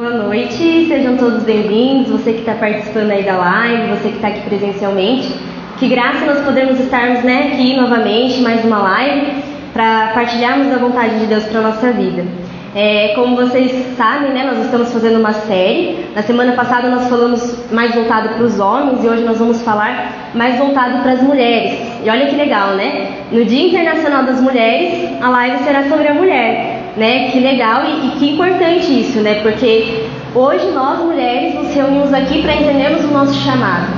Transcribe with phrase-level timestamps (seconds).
[0.00, 2.08] Boa noite, sejam todos bem-vindos.
[2.08, 5.30] Você que está participando aí da live, você que está aqui presencialmente.
[5.78, 9.42] Que graça nós podemos estarmos né, aqui novamente, mais uma live,
[9.74, 12.24] para partilharmos da vontade de Deus para a nossa vida.
[12.74, 16.06] É, como vocês sabem, né, nós estamos fazendo uma série.
[16.16, 20.30] Na semana passada nós falamos mais voltado para os homens e hoje nós vamos falar
[20.34, 21.78] mais voltado para as mulheres.
[22.02, 23.18] E olha que legal, né?
[23.30, 27.30] No Dia Internacional das Mulheres, a live será sobre a mulher né?
[27.30, 29.40] Que legal e, e que importante isso, né?
[29.42, 33.88] Porque hoje nós mulheres nos reunimos aqui para entendermos o nosso chamado,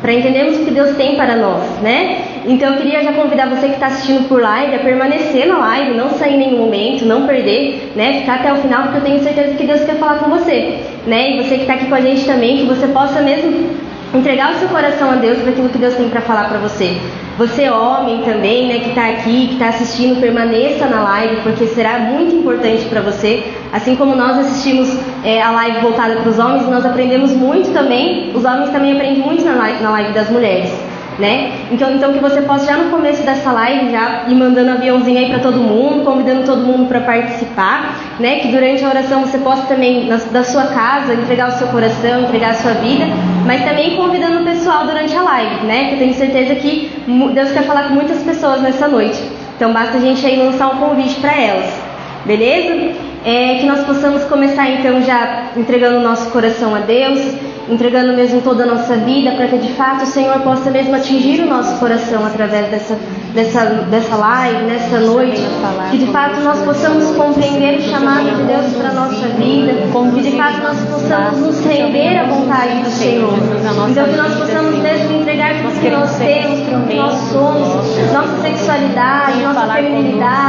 [0.00, 2.22] para entendermos o que Deus tem para nós, né?
[2.46, 5.96] Então eu queria já convidar você que está assistindo por live a permanecer na live,
[5.96, 8.20] não sair em nenhum momento, não perder, né?
[8.20, 11.32] Ficar até o final, porque eu tenho certeza que Deus quer falar com você, né?
[11.32, 13.70] E você que está aqui com a gente também, que você possa mesmo
[14.14, 17.00] entregar o seu coração a Deus para aquilo que Deus tem para falar para você.
[17.36, 21.98] Você, homem também, né, que está aqui, que está assistindo, permaneça na live, porque será
[21.98, 23.42] muito importante para você.
[23.72, 28.30] Assim como nós assistimos é, a live voltada para os homens, nós aprendemos muito também.
[28.34, 31.52] Os homens também aprendem muito na live, na live das mulheres né?
[31.70, 35.28] Então, então que você possa já no começo dessa live já ir mandando aviãozinho aí
[35.30, 38.40] para todo mundo, convidando todo mundo para participar, né?
[38.40, 42.22] Que durante a oração você possa também na, da sua casa entregar o seu coração,
[42.22, 43.04] entregar a sua vida,
[43.46, 45.88] mas também convidando o pessoal durante a live, né?
[45.88, 46.90] Que eu tenho certeza que
[47.32, 49.22] Deus quer falar com muitas pessoas nessa noite.
[49.56, 51.72] Então basta a gente aí lançar um convite para elas,
[52.24, 53.03] beleza?
[53.24, 57.18] É, que nós possamos começar então já entregando o nosso coração a Deus
[57.68, 61.40] entregando mesmo toda a nossa vida, para que de fato o Senhor possa mesmo atingir
[61.42, 62.98] o nosso coração através dessa,
[63.32, 65.40] dessa, dessa live, nessa noite,
[65.90, 69.72] que de fato nós possamos compreender o chamado de Deus para a nossa vida,
[70.14, 73.34] que de fato nós possamos nos render à vontade do Senhor.
[73.90, 78.42] Então que nós possamos mesmo entregar tudo que nós temos, tudo que nós somos, nossa
[78.42, 80.43] sexualidade, nossa feminilidade.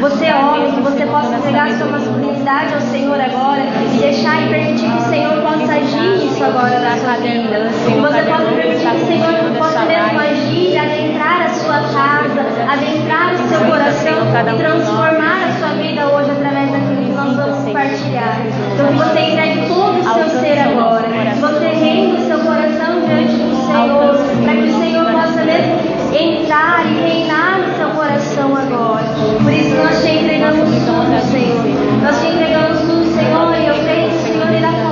[0.00, 4.48] Você é homem, que você possa entregar sua masculinidade ao Senhor agora e deixar e
[4.48, 7.68] permitir que o Senhor possa agir isso agora na sua vida.
[7.68, 13.48] Você pode permitir que o Senhor possa mesmo agir, adentrar a sua casa, adentrar o
[13.48, 18.40] seu coração e transformar a sua vida hoje através daquilo que nós vamos compartilhar.
[18.72, 23.00] Então que você entregue todo o seu ser agora, que você renda o seu coração
[23.04, 25.76] diante do Senhor, para que o Senhor possa mesmo
[26.14, 28.99] entrar e reinar no seu coração agora.
[29.42, 32.02] Por isso nós te entregamos tudo, Senhor.
[32.02, 34.90] Nós te entregamos tudo, Senhor, e eu creio que o Senhor irá falar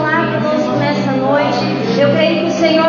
[1.29, 2.01] noite.
[2.01, 2.89] Eu creio que o Senhor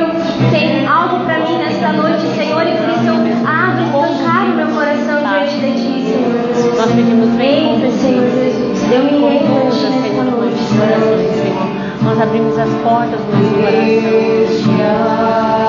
[0.52, 3.16] tem algo para mim nesta noite, Senhor, e por isso eu
[3.46, 6.76] abro e encaro meu coração diante de Ti, Senhor.
[6.78, 8.92] Nós pedimos bem, Senhor Jesus.
[8.92, 9.66] Eu me rendo
[10.02, 11.70] nesta noite, Senhor.
[12.02, 13.54] Nós abrimos as portas do nosso
[14.70, 15.69] coração.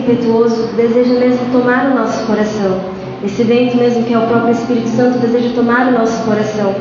[0.00, 2.80] Impetuoso deseja mesmo tomar o nosso coração.
[3.24, 6.74] Esse vento mesmo que é o próprio Espírito Santo deseja tomar o nosso coração.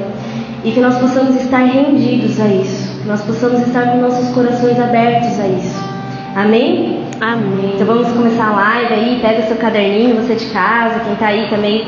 [0.63, 3.01] E que nós possamos estar rendidos a isso.
[3.01, 5.79] Que nós possamos estar com nossos corações abertos a isso.
[6.35, 7.03] Amém?
[7.21, 7.73] Amém.
[7.75, 11.49] Então vamos começar a live aí, pega seu caderninho, você de casa, quem tá aí
[11.49, 11.87] também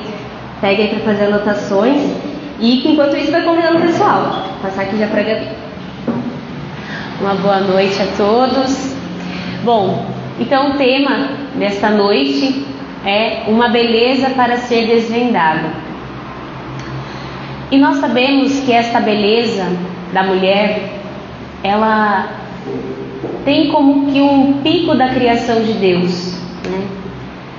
[0.60, 2.01] pega aí para fazer anotações.
[2.60, 4.22] E enquanto isso vai convidando o pessoal.
[4.24, 5.48] Vou passar aqui já para Gabi.
[7.19, 8.95] Uma boa noite a todos.
[9.63, 10.11] Bom,
[10.41, 12.65] então o tema desta noite
[13.05, 15.69] é uma beleza para ser desvendada.
[17.69, 19.67] E nós sabemos que esta beleza
[20.11, 20.93] da mulher,
[21.63, 22.27] ela
[23.45, 26.33] tem como que um pico da criação de Deus.
[26.67, 26.88] Né?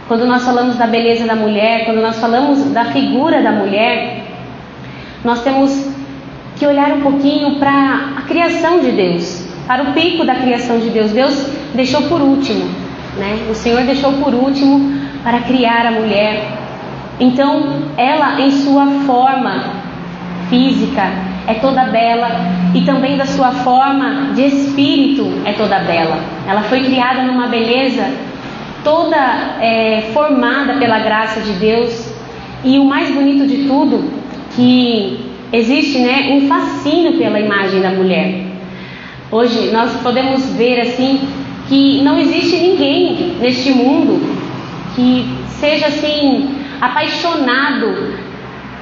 [0.09, 4.25] Quando nós falamos da beleza da mulher, quando nós falamos da figura da mulher,
[5.25, 5.89] nós temos
[6.57, 10.91] que olhar um pouquinho para a criação de Deus, para o pico da criação de
[10.91, 11.11] Deus.
[11.13, 12.65] Deus deixou por último,
[13.17, 13.47] né?
[13.51, 14.93] O Senhor deixou por último
[15.23, 16.59] para criar a mulher.
[17.21, 19.83] Então, ela em sua forma
[20.49, 21.03] física
[21.47, 22.29] é toda bela
[22.75, 26.19] e também da sua forma de espírito é toda bela.
[26.49, 28.11] Ela foi criada numa beleza
[28.85, 29.17] toda
[29.61, 32.13] é, formada pela graça de Deus
[32.65, 34.11] e o mais bonito de tudo
[34.55, 35.21] que
[35.53, 38.52] existe né um fascínio pela imagem da mulher.
[39.33, 41.27] Hoje nós podemos ver assim
[41.67, 44.21] que não existe ninguém neste mundo
[44.95, 48.13] que seja assim apaixonado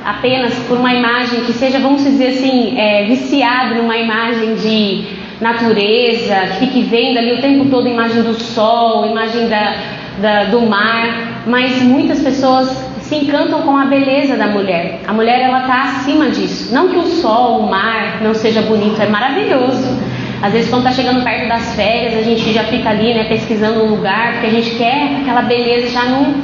[0.04, 5.04] apenas por uma imagem que seja, vamos dizer assim, é, viciado numa imagem de
[5.40, 9.76] natureza, que fique vendo ali o tempo todo imagem do sol, imagem da,
[10.20, 12.68] da, do mar, mas muitas pessoas
[13.02, 15.00] se encantam com a beleza da mulher.
[15.06, 16.74] A mulher ela está acima disso.
[16.74, 20.09] Não que o sol, o mar não seja bonito, é maravilhoso.
[20.42, 23.84] Às vezes quando está chegando perto das férias, a gente já fica ali, né, pesquisando
[23.84, 26.34] um lugar, porque a gente quer aquela beleza já não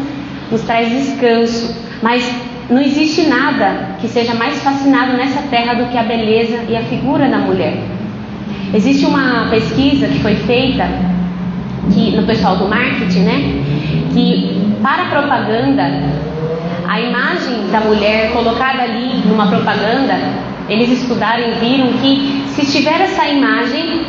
[0.50, 1.74] nos traz descanso.
[2.02, 2.30] Mas
[2.68, 6.82] não existe nada que seja mais fascinado nessa terra do que a beleza e a
[6.82, 7.74] figura da mulher.
[8.74, 10.84] Existe uma pesquisa que foi feita
[11.94, 13.62] que, no pessoal do marketing, né?
[14.12, 15.82] Que para a propaganda,
[16.86, 20.14] a imagem da mulher colocada ali numa propaganda,
[20.68, 24.04] eles estudaram e viram que se tiver essa imagem,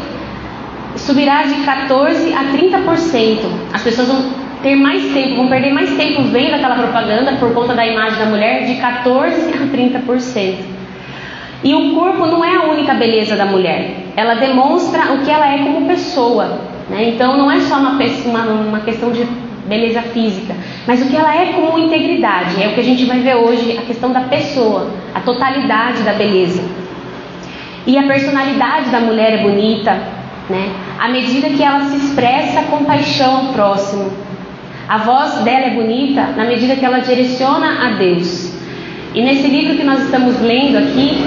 [0.95, 3.39] subirá de 14 a 30%.
[3.73, 7.73] As pessoas vão ter mais tempo, vão perder mais tempo vendo aquela propaganda por conta
[7.73, 10.55] da imagem da mulher de 14 a 30%.
[11.63, 15.53] E o corpo não é a única beleza da mulher, ela demonstra o que ela
[15.53, 16.61] é como pessoa.
[16.89, 17.09] Né?
[17.09, 19.25] Então não é só uma, uma, uma questão de
[19.67, 20.55] beleza física,
[20.87, 22.61] mas o que ela é como integridade.
[22.63, 26.13] É o que a gente vai ver hoje, a questão da pessoa, a totalidade da
[26.13, 26.61] beleza.
[27.87, 29.93] E a personalidade da mulher é bonita,
[30.47, 30.69] né?
[30.99, 34.11] À medida que ela se expressa com paixão ao próximo,
[34.87, 38.53] a voz dela é bonita na medida que ela direciona a Deus.
[39.15, 41.17] E nesse livro que nós estamos lendo aqui,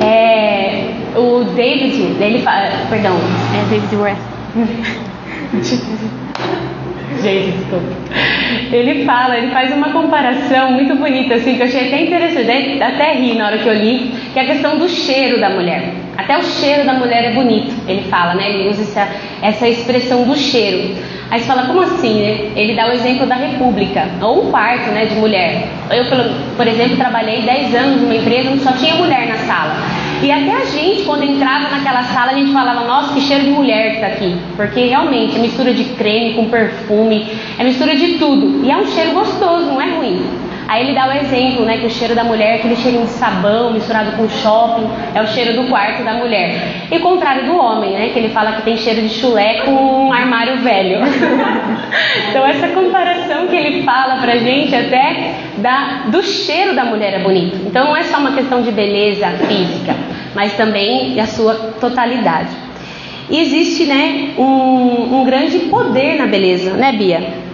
[0.00, 3.16] é, o David, ele fala, perdão,
[3.54, 4.22] é David West.
[7.22, 7.86] Gente, desculpa.
[8.72, 13.14] Ele fala, ele faz uma comparação muito bonita, assim, que eu achei até interessante, até
[13.14, 15.92] ri na hora que eu li, que é a questão do cheiro da mulher.
[16.16, 18.50] Até o cheiro da mulher é bonito, ele fala, né?
[18.50, 19.08] Ele usa essa,
[19.42, 20.96] essa expressão do cheiro.
[21.30, 22.22] Aí você fala, como assim?
[22.22, 22.52] Né?
[22.54, 25.66] Ele dá o exemplo da República, ou um quarto né, de mulher.
[25.90, 26.04] Eu,
[26.56, 29.74] por exemplo, trabalhei 10 anos numa empresa onde só tinha mulher na sala.
[30.22, 33.50] E até a gente, quando entrava naquela sala, a gente falava, nossa, que cheiro de
[33.50, 34.36] mulher que tá aqui.
[34.56, 37.26] Porque realmente é mistura de creme com perfume,
[37.58, 38.64] é mistura de tudo.
[38.64, 40.45] E é um cheiro gostoso, não é ruim.
[40.68, 43.72] Aí ele dá o exemplo, né, que o cheiro da mulher, aquele cheirinho de sabão
[43.72, 46.86] misturado com shopping, é o cheiro do quarto da mulher.
[46.90, 49.70] E o contrário do homem, né, que ele fala que tem cheiro de chulé com
[49.70, 50.98] um armário velho.
[52.28, 57.18] então essa comparação que ele fala pra gente até da, do cheiro da mulher é
[57.20, 57.56] bonito.
[57.64, 59.94] Então não é só uma questão de beleza física,
[60.34, 62.50] mas também a sua totalidade.
[63.30, 67.45] E existe, né, um, um grande poder na beleza, né, Bia?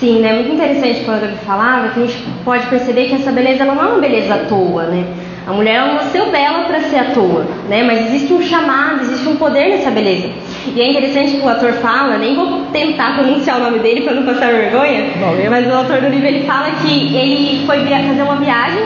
[0.00, 0.32] Sim, né?
[0.34, 3.82] Muito interessante quando ele falava que a gente pode perceber que essa beleza ela não
[3.82, 5.04] é uma beleza à toa, né?
[5.44, 7.82] A mulher ela nasceu bela para ser à toa, né?
[7.82, 10.30] Mas existe um chamado, existe um poder nessa beleza.
[10.74, 14.14] E é interessante que o ator fala, nem vou tentar pronunciar o nome dele para
[14.14, 18.22] não passar vergonha, Bom, mas o autor do livro ele fala que ele foi fazer
[18.22, 18.82] uma viagem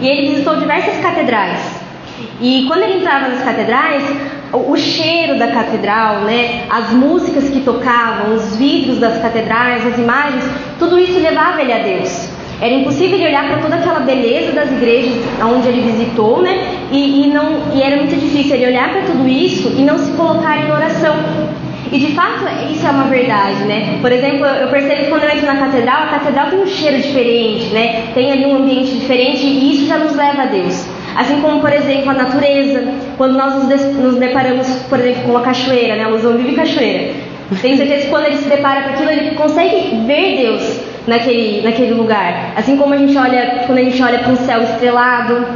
[0.00, 1.80] e ele visitou diversas catedrais.
[2.40, 4.02] E quando ele entrava nas catedrais,
[4.56, 10.44] o cheiro da catedral, né, as músicas que tocavam, os vidros das catedrais, as imagens,
[10.78, 12.28] tudo isso levava ele a Deus.
[12.60, 16.86] Era impossível ele olhar para toda aquela beleza das igrejas onde ele visitou, né?
[16.90, 20.12] E, e, não, e era muito difícil ele olhar para tudo isso e não se
[20.12, 21.14] colocar em oração.
[21.92, 23.98] E de fato isso é uma verdade, né?
[24.00, 26.96] Por exemplo, eu percebo que quando eu entro na catedral, a catedral tem um cheiro
[26.96, 28.06] diferente, né?
[28.14, 30.86] Tem ali um ambiente diferente e isso já nos leva a Deus.
[31.16, 32.84] Assim como, por exemplo, a natureza,
[33.16, 33.54] quando nós
[33.96, 36.04] nos, deparamos, por exemplo, com a cachoeira, né?
[36.04, 37.14] A Luzão vive cachoeira.
[37.62, 41.94] Tenho certeza que quando ele se depara com aquilo, ele consegue ver Deus naquele, naquele
[41.94, 42.52] lugar.
[42.56, 45.46] Assim como a gente olha, quando a gente olha para um céu estrelado,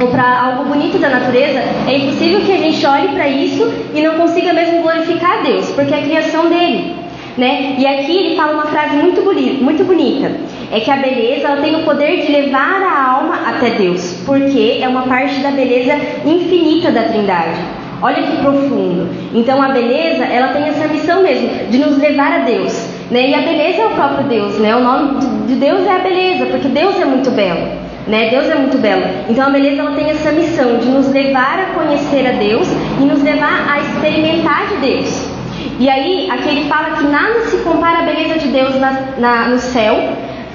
[0.00, 4.02] ou para algo bonito da natureza, é impossível que a gente olhe para isso e
[4.02, 6.94] não consiga mesmo glorificar Deus, porque é a criação dele.
[7.36, 7.76] Né?
[7.78, 10.32] E aqui ele fala uma frase muito, bonita, muito bonita:
[10.72, 14.78] é que a beleza ela tem o poder de levar a alma até Deus, porque
[14.80, 17.60] é uma parte da beleza infinita da Trindade.
[18.00, 19.08] Olha que profundo.
[19.34, 22.88] Então a beleza ela tem essa missão mesmo de nos levar a Deus.
[23.10, 23.30] Né?
[23.30, 24.74] E a beleza é o próprio Deus, né?
[24.74, 27.68] O nome de Deus é a beleza, porque Deus é muito belo.
[28.06, 28.30] Né?
[28.30, 29.02] Deus é muito belo.
[29.28, 32.68] Então a beleza ela tem essa missão de nos levar a conhecer a Deus
[33.00, 35.35] e nos levar a experimentar de Deus.
[35.78, 39.48] E aí, aqui ele fala que nada se compara à beleza de Deus na, na,
[39.48, 39.96] no céu,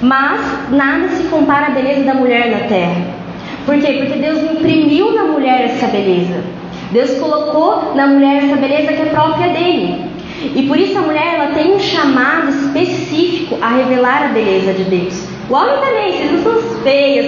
[0.00, 0.40] mas
[0.70, 2.96] nada se compara à beleza da mulher na terra.
[3.64, 3.92] Por quê?
[4.00, 6.42] Porque Deus imprimiu na mulher essa beleza.
[6.90, 10.12] Deus colocou na mulher essa beleza que é própria dele.
[10.54, 14.84] E por isso a mulher ela tem um chamado específico a revelar a beleza de
[14.84, 15.28] Deus.
[15.48, 17.26] O homem também, vocês não são feios,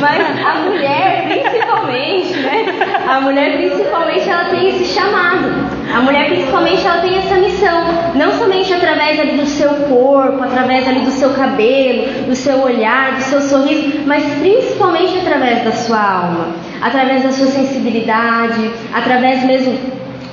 [0.00, 2.66] mas a mulher principalmente, né?
[3.08, 5.79] A mulher principalmente ela tem esse chamado.
[5.92, 10.86] A mulher principalmente ela tem essa missão, não somente através ali do seu corpo, através
[10.86, 16.00] ali do seu cabelo, do seu olhar, do seu sorriso, mas principalmente através da sua
[16.00, 16.48] alma,
[16.80, 19.78] através da sua sensibilidade, através mesmo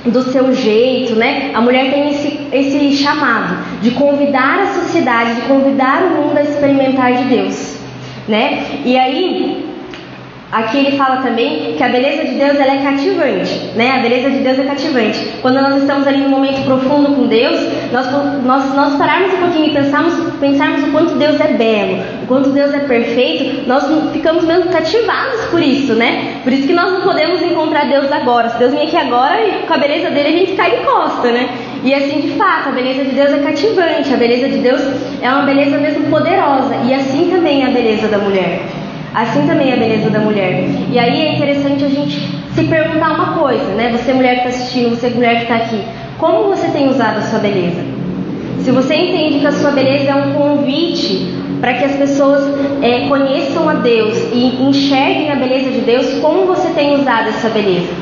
[0.06, 1.50] do seu jeito, né?
[1.52, 6.42] A mulher tem esse, esse chamado de convidar a sociedade, de convidar o mundo a
[6.42, 7.76] experimentar de Deus,
[8.28, 8.64] né?
[8.84, 9.67] E aí
[10.50, 13.98] Aqui ele fala também que a beleza de Deus ela é cativante, né?
[13.98, 15.18] A beleza de Deus é cativante.
[15.42, 17.60] Quando nós estamos ali num momento profundo com Deus,
[17.92, 18.06] nós,
[18.44, 22.48] nós, nós pararmos um pouquinho e pensarmos, pensarmos o quanto Deus é belo, o quanto
[22.48, 26.40] Deus é perfeito, nós ficamos mesmo cativados por isso, né?
[26.42, 28.48] Por isso que nós não podemos encontrar Deus agora.
[28.48, 29.36] Se Deus vir aqui agora,
[29.66, 31.50] com a beleza dele a gente cai de costa, né?
[31.84, 34.80] E assim, de fato, a beleza de Deus é cativante, a beleza de Deus
[35.20, 38.77] é uma beleza mesmo poderosa, e assim também é a beleza da mulher.
[39.14, 40.64] Assim também é a beleza da mulher.
[40.90, 42.20] E aí é interessante a gente
[42.54, 43.90] se perguntar uma coisa, né?
[43.96, 45.82] Você mulher que está assistindo, você mulher que está aqui,
[46.18, 47.82] como você tem usado a sua beleza?
[48.60, 52.44] Se você entende que a sua beleza é um convite para que as pessoas
[52.82, 57.48] é, conheçam a Deus e enxerguem a beleza de Deus, como você tem usado essa
[57.48, 57.92] beleza?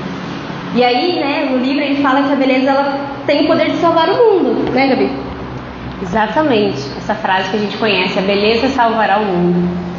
[0.74, 3.76] E aí, né, no livro ele fala que a beleza ela tem o poder de
[3.76, 5.10] salvar o mundo, né, Gabi?
[6.02, 9.95] Exatamente, essa frase que a gente conhece, a beleza salvará o mundo.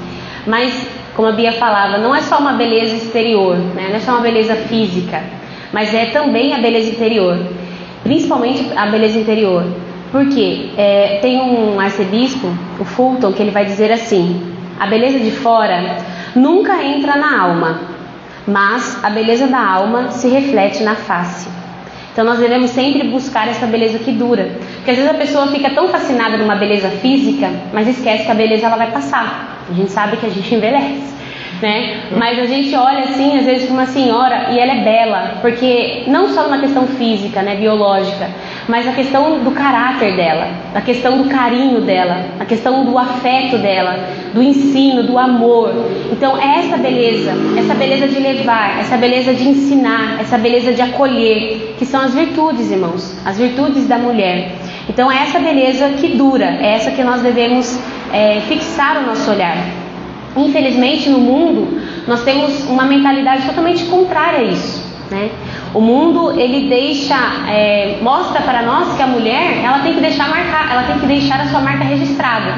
[0.48, 0.74] Mas
[1.14, 3.88] como a Bia falava, não é só uma beleza exterior, né?
[3.90, 5.22] não é só uma beleza física,
[5.74, 7.38] mas é também a beleza interior,
[8.04, 9.66] principalmente a beleza interior.
[10.10, 12.48] Porque é, tem um arcebispo,
[12.80, 14.42] o Fulton, que ele vai dizer assim:
[14.80, 15.98] a beleza de fora
[16.34, 17.82] nunca entra na alma,
[18.48, 21.50] mas a beleza da alma se reflete na face.
[22.14, 24.52] Então nós devemos sempre buscar essa beleza que dura.
[24.78, 28.36] Porque às vezes a pessoa fica tão fascinada numa beleza física, mas esquece que a
[28.36, 29.57] beleza ela vai passar.
[29.70, 31.14] A gente sabe que a gente envelhece,
[31.62, 32.04] né?
[32.16, 36.04] Mas a gente olha assim, às vezes, para uma senhora e ela é bela, porque
[36.08, 38.30] não só uma questão física, né, biológica,
[38.68, 43.58] mas a questão do caráter dela, a questão do carinho dela, a questão do afeto
[43.58, 43.98] dela,
[44.34, 45.74] do ensino, do amor.
[46.12, 50.82] Então, é essa beleza, essa beleza de levar, essa beleza de ensinar, essa beleza de
[50.82, 54.52] acolher, que são as virtudes, irmãos, as virtudes da mulher.
[54.90, 57.78] Então, é essa beleza que dura, é essa que nós devemos
[58.14, 59.58] é, fixar o nosso olhar.
[60.36, 64.86] Infelizmente, no mundo, nós temos uma mentalidade totalmente contrária a isso.
[65.10, 65.30] Né?
[65.74, 67.16] O mundo ele deixa,
[67.50, 71.06] é, mostra para nós que a mulher ela tem que deixar marcar, ela tem que
[71.06, 72.56] deixar a sua marca registrada.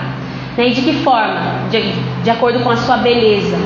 [0.57, 0.67] Né?
[0.67, 1.39] E de que forma?
[1.69, 3.57] De, de acordo com a sua beleza.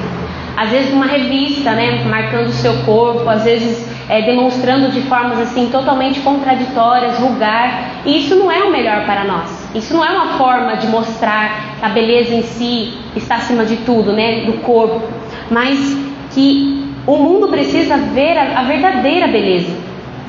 [0.56, 5.40] Às vezes uma revista, né, marcando o seu corpo, às vezes é, demonstrando de formas
[5.40, 8.02] assim totalmente contraditórias, vulgar.
[8.06, 9.63] E isso não é o melhor para nós.
[9.74, 13.78] Isso não é uma forma de mostrar que a beleza em si está acima de
[13.78, 15.02] tudo, né, do corpo,
[15.50, 15.98] mas
[16.32, 19.76] que o mundo precisa ver a, verdadeira beleza,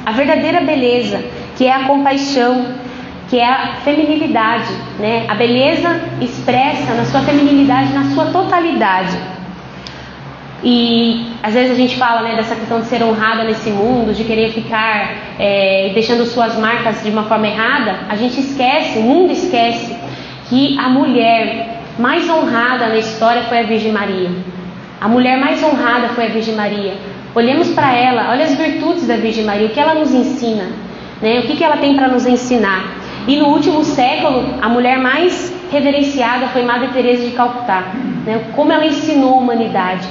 [0.04, 1.22] a verdadeira beleza,
[1.56, 2.66] que é a compaixão,
[3.28, 5.24] que é a feminilidade, né?
[5.28, 9.16] A beleza expressa na sua feminilidade, na sua totalidade.
[10.64, 14.24] E às vezes a gente fala né, dessa questão de ser honrada nesse mundo, de
[14.24, 18.00] querer ficar é, deixando suas marcas de uma forma errada.
[18.08, 19.94] A gente esquece, o mundo esquece
[20.48, 24.30] que a mulher mais honrada na história foi a Virgem Maria.
[25.00, 26.94] A mulher mais honrada foi a Virgem Maria.
[27.34, 30.68] Olhemos para ela, olha as virtudes da Virgem Maria, o que ela nos ensina,
[31.20, 31.40] né?
[31.40, 32.84] o que, que ela tem para nos ensinar.
[33.26, 37.92] E no último século, a mulher mais reverenciada foi Madre Teresa de Calcutá.
[38.24, 38.40] Né?
[38.54, 40.06] Como ela ensinou a humanidade,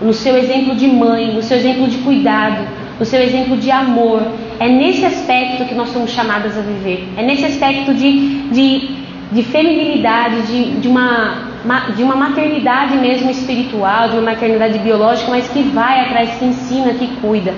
[0.00, 2.66] no seu exemplo de mãe, no seu exemplo de cuidado,
[2.98, 4.22] no seu exemplo de amor.
[4.58, 7.08] É nesse aspecto que nós somos chamadas a viver.
[7.16, 8.90] É nesse aspecto de, de,
[9.32, 11.50] de feminilidade, de, de, uma,
[11.94, 16.94] de uma maternidade mesmo espiritual, de uma maternidade biológica, mas que vai atrás, que ensina,
[16.94, 17.54] que cuida.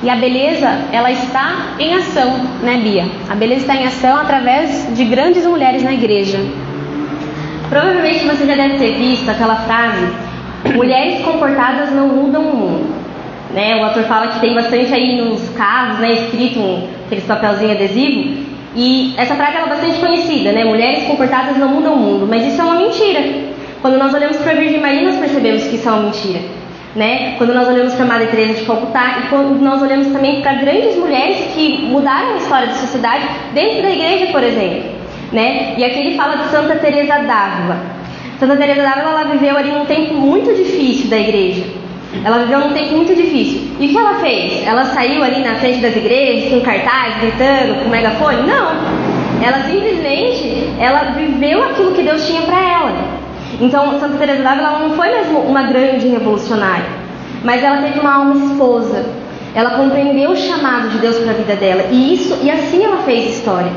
[0.00, 3.06] E a beleza, ela está em ação, né, Bia?
[3.28, 6.38] A beleza está em ação através de grandes mulheres na igreja.
[7.68, 10.06] Provavelmente você já deve ter visto aquela frase:
[10.74, 12.98] mulheres comportadas não mudam o mundo.
[13.52, 13.76] Né?
[13.76, 18.46] O autor fala que tem bastante aí nos carros, né, escrito um, aqueles papelzinho adesivo.
[18.76, 20.62] E essa frase é bastante conhecida, né?
[20.64, 23.20] Mulheres comportadas não mudam o mundo, mas isso é uma mentira.
[23.80, 26.40] Quando nós olhamos para a Virgem Maria, nós percebemos que isso é uma mentira.
[26.94, 27.34] Né?
[27.38, 30.54] Quando nós olhamos para a Madre Teresa de Calcutá e quando nós olhamos também para
[30.54, 34.90] grandes mulheres que mudaram a história da sociedade dentro da igreja, por exemplo,
[35.32, 35.74] né?
[35.76, 37.97] E aqui ele fala de Santa Teresa d'Ávila.
[38.38, 41.64] Santa Teresa d'Ávila ela viveu ali num tempo muito difícil da igreja.
[42.24, 43.68] Ela viveu num tempo muito difícil.
[43.80, 44.66] E o que ela fez?
[44.66, 48.42] Ela saiu ali na frente das igrejas com cartaz, gritando, com megafone?
[48.46, 49.08] Não.
[49.44, 52.92] Ela simplesmente ela viveu aquilo que Deus tinha para ela.
[53.60, 56.86] Então, Santa Teresa d'Ávila não foi mesmo uma grande revolucionária,
[57.42, 59.04] mas ela teve uma alma esposa.
[59.54, 62.98] Ela compreendeu o chamado de Deus para a vida dela e isso e assim ela
[62.98, 63.72] fez história.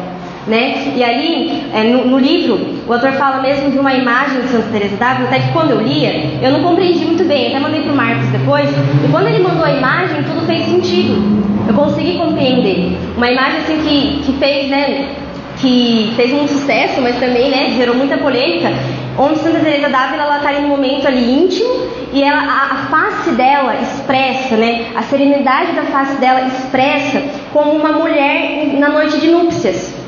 [0.48, 0.94] Né?
[0.96, 4.70] E ali, é, no, no, livro, o autor fala mesmo de uma imagem de Santa
[4.72, 7.92] Teresa d'Ávila, até que quando eu lia, eu não compreendi muito bem, até mandei para
[7.92, 11.22] o Marcos depois, e quando ele mandou a imagem, tudo fez sentido.
[11.68, 12.98] Eu consegui compreender.
[13.16, 15.10] Uma imagem assim que, que fez, né,
[15.58, 18.72] que fez um sucesso, mas também, né, gerou muita polêmica,
[19.20, 21.70] onde Santa Teresa d'Ávila está em um momento ali íntimo
[22.12, 27.22] e ela, a, a, face dela expressa, né, a serenidade da face dela expressa
[27.54, 30.01] como uma mulher na noite de núpcias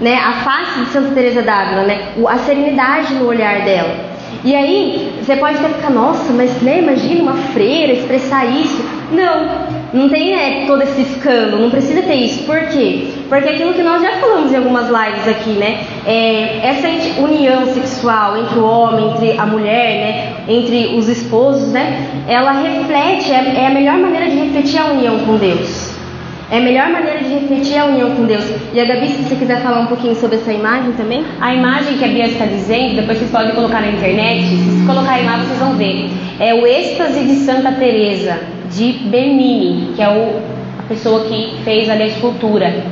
[0.00, 4.10] né, a face de Santa Teresa d'Ávila, né, a serenidade no olhar dela.
[4.42, 8.82] E aí você pode até ficar, nossa, mas né, imagina uma freira expressar isso.
[9.12, 12.44] Não, não tem né, todo esse escândalo, não precisa ter isso.
[12.44, 13.08] Por quê?
[13.28, 15.84] Porque aquilo que nós já falamos em algumas lives aqui, né?
[16.06, 20.32] É, essa união sexual entre o homem, entre a mulher, né?
[20.48, 22.08] Entre os esposos, né?
[22.26, 25.89] Ela reflete, é, é a melhor maneira de refletir a união com Deus.
[26.50, 28.44] É a melhor maneira de refletir a união com Deus.
[28.74, 31.24] E a Gabi, se você quiser falar um pouquinho sobre essa imagem também.
[31.40, 35.26] A imagem que a Bia está dizendo, depois vocês podem colocar na internet, se colocarem
[35.26, 36.10] lá vocês vão ver.
[36.40, 40.40] É o êxtase de Santa Teresa de Bernini, que é o,
[40.80, 42.82] a pessoa que fez ali a escultura.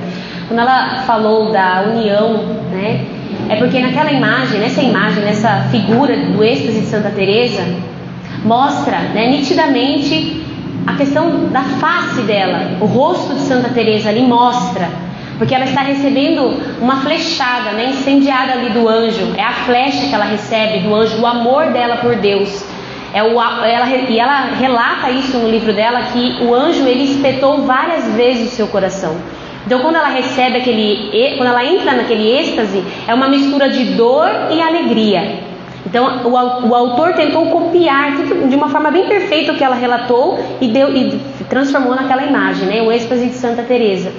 [0.47, 3.05] Quando ela falou da união, né,
[3.49, 7.65] é porque naquela imagem, nessa imagem, nessa figura do êxtase de Santa Teresa,
[8.45, 10.47] mostra né, nitidamente
[10.89, 14.89] a questão da face dela, o rosto de Santa Teresa ali mostra,
[15.37, 19.35] porque ela está recebendo uma flechada, né, incendiada ali do anjo.
[19.37, 22.65] É a flecha que ela recebe do anjo, o amor dela por Deus.
[23.13, 27.65] É o, ela, e ela relata isso no livro dela que o anjo ele espetou
[27.65, 29.15] várias vezes o seu coração.
[29.67, 34.31] Então, quando ela recebe aquele, quando ela entra naquele êxtase, é uma mistura de dor
[34.51, 35.48] e alegria.
[35.89, 40.39] Então, o, o autor tentou copiar de uma forma bem perfeita o que ela relatou
[40.61, 42.83] e, deu, e transformou naquela imagem, né?
[42.83, 44.13] o êxtase de Santa Teresa.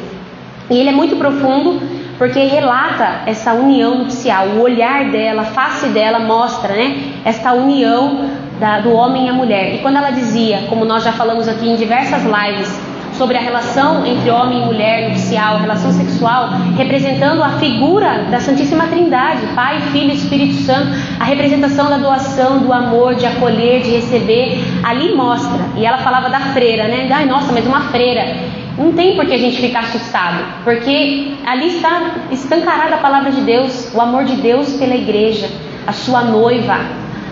[0.70, 1.80] E ele é muito profundo
[2.18, 8.30] porque relata essa união nupcial, o olhar dela, a face dela mostra, né, esta união
[8.60, 9.76] da, do homem e a mulher.
[9.76, 12.78] E quando ela dizia, como nós já falamos aqui em diversas lives,
[13.20, 18.40] sobre a relação entre homem e mulher nupcial, a relação sexual, representando a figura da
[18.40, 23.82] Santíssima Trindade, Pai, Filho e Espírito Santo, a representação da doação, do amor, de acolher,
[23.82, 25.60] de receber, ali mostra.
[25.76, 27.10] E ela falava da freira, né?
[27.12, 28.38] Ai, nossa, mas uma freira.
[28.78, 33.42] Não tem por que a gente ficar assustado, porque ali está escancarada a palavra de
[33.42, 35.50] Deus, o amor de Deus pela igreja,
[35.86, 36.78] a sua noiva,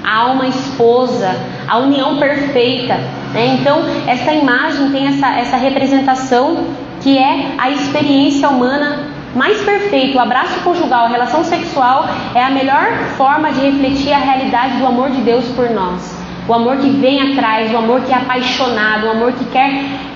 [0.04, 1.34] a alma esposa,
[1.66, 3.00] a união perfeita.
[3.34, 3.58] Né?
[3.60, 6.66] Então, essa imagem tem essa, essa representação
[7.02, 10.18] que é a experiência humana mais perfeita.
[10.18, 12.88] O abraço conjugal, a relação sexual é a melhor
[13.18, 16.18] forma de refletir a realidade do amor de Deus por nós.
[16.48, 19.70] O amor que vem atrás, o amor que é apaixonado, o amor que quer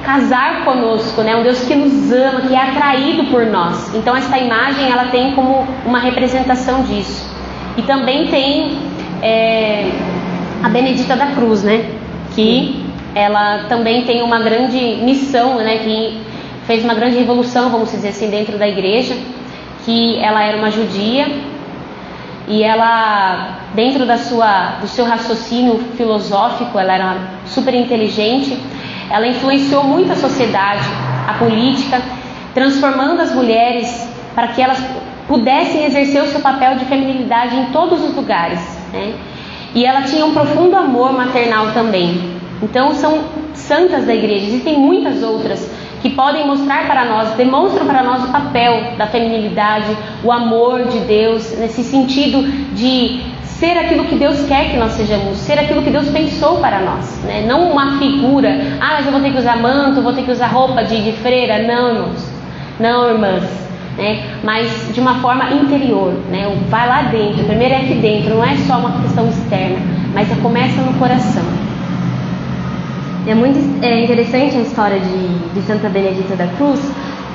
[0.03, 1.35] casar conosco, né?
[1.35, 3.93] Um Deus que nos ama, que é atraído por nós.
[3.93, 7.29] Então essa imagem ela tem como uma representação disso.
[7.77, 8.77] E também tem
[9.21, 9.91] é,
[10.63, 11.85] a Benedita da Cruz, né?
[12.33, 12.80] Que
[13.15, 15.79] ela também tem uma grande missão, né?
[15.79, 16.21] Que
[16.65, 19.15] fez uma grande revolução, vamos dizer assim, dentro da igreja.
[19.85, 21.27] Que ela era uma judia
[22.47, 28.57] e ela, dentro da sua, do seu raciocínio filosófico, ela era super inteligente,
[29.09, 30.85] ela influenciou muito a sociedade,
[31.27, 32.01] a política,
[32.53, 34.83] transformando as mulheres para que elas
[35.27, 38.59] pudessem exercer o seu papel de feminilidade em todos os lugares.
[38.91, 39.13] Né?
[39.73, 42.40] E ela tinha um profundo amor maternal também.
[42.61, 45.69] Então são santas da igreja, existem muitas outras
[46.01, 50.99] que podem mostrar para nós, demonstram para nós o papel da feminilidade, o amor de
[50.99, 52.43] Deus, nesse sentido
[52.73, 56.79] de ser aquilo que Deus quer que nós sejamos, ser aquilo que Deus pensou para
[56.79, 57.45] nós, né?
[57.47, 60.47] não uma figura, ah, mas eu vou ter que usar manto, vou ter que usar
[60.47, 62.31] roupa de, de freira, não, irmãos,
[62.79, 63.43] não, irmãs,
[63.95, 64.23] né?
[64.43, 66.51] mas de uma forma interior, né?
[66.69, 69.77] vai lá dentro, primeiro é aqui dentro, não é só uma questão externa,
[70.15, 71.70] mas começa no coração.
[73.27, 76.79] É muito é interessante a história de, de Santa Benedita da Cruz,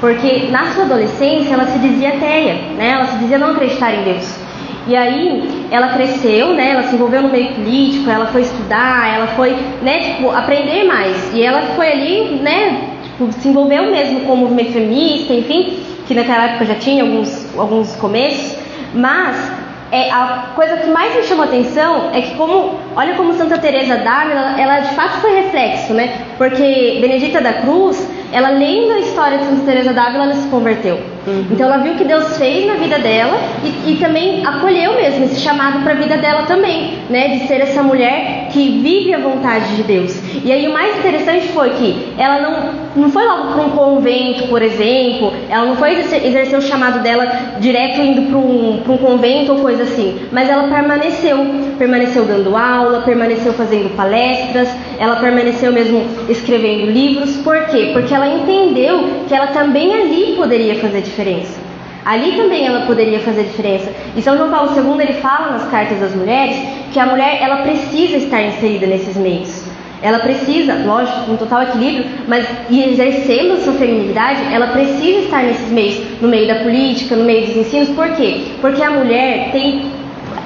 [0.00, 2.90] porque na sua adolescência ela se dizia ateia, né?
[2.90, 4.46] ela se dizia não acreditar em Deus.
[4.88, 6.70] E aí ela cresceu, né?
[6.70, 11.34] Ela se envolveu no meio político, ela foi estudar, ela foi, né, tipo, aprender mais.
[11.34, 16.14] E ela foi ali, né, tipo, se envolveu mesmo com o movimento feminista, enfim, que
[16.14, 18.56] naquela época já tinha alguns, alguns começos,
[18.94, 19.50] mas
[19.92, 23.96] é, a coisa que mais me chamou atenção é que como, olha como Santa Teresa
[23.98, 26.26] d'Ávila, ela de fato foi reflexo, né?
[26.38, 30.98] Porque Benedita da Cruz, ela lendo a história de Santa Teresa d'Ávila, ela se converteu.
[31.26, 31.46] Uhum.
[31.50, 35.24] Então ela viu o que Deus fez na vida dela e, e também acolheu mesmo
[35.24, 37.28] esse chamado para a vida dela também, né?
[37.28, 40.20] De ser essa mulher que vive a vontade de Deus.
[40.44, 44.48] E aí o mais interessante foi que ela não não foi logo para um convento,
[44.48, 47.26] por exemplo, ela não foi exercer, o chamado dela
[47.60, 51.36] direto indo para um, um convento ou coisa assim, mas ela permaneceu,
[51.78, 54.68] permaneceu dando aula, permaneceu fazendo palestras,
[54.98, 57.90] ela permaneceu mesmo escrevendo livros, por quê?
[57.92, 61.58] Porque ela entendeu que ela também ali poderia fazer diferença.
[62.04, 63.90] Ali também ela poderia fazer diferença.
[64.16, 66.56] E São João Paulo II ele fala nas cartas das mulheres
[66.92, 69.64] que a mulher ela precisa estar inserida nesses meios.
[70.02, 76.00] Ela precisa, lógico, com total equilíbrio, mas exercendo sua feminilidade, ela precisa estar nesses meios,
[76.20, 77.88] no meio da política, no meio dos ensinos.
[77.88, 78.42] Por quê?
[78.60, 79.90] Porque a mulher tem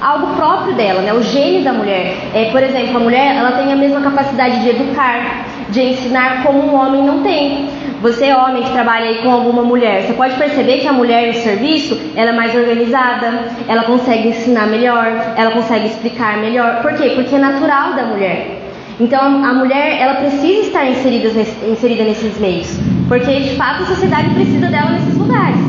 [0.01, 1.12] algo próprio dela, né?
[1.12, 2.16] O gênio da mulher.
[2.33, 6.59] É, por exemplo, a mulher ela tem a mesma capacidade de educar, de ensinar como
[6.59, 7.68] um homem não tem.
[8.02, 11.35] Você, homem que trabalha aí com alguma mulher, você pode perceber que a mulher no
[11.35, 15.06] serviço ela é mais organizada, ela consegue ensinar melhor,
[15.37, 16.80] ela consegue explicar melhor.
[16.80, 17.11] Por quê?
[17.14, 18.59] Porque é natural da mulher.
[18.98, 21.28] Então a mulher ela precisa estar inserida,
[21.70, 22.78] inserida nesses meios,
[23.09, 25.61] porque de fato a sociedade precisa dela nesses lugares.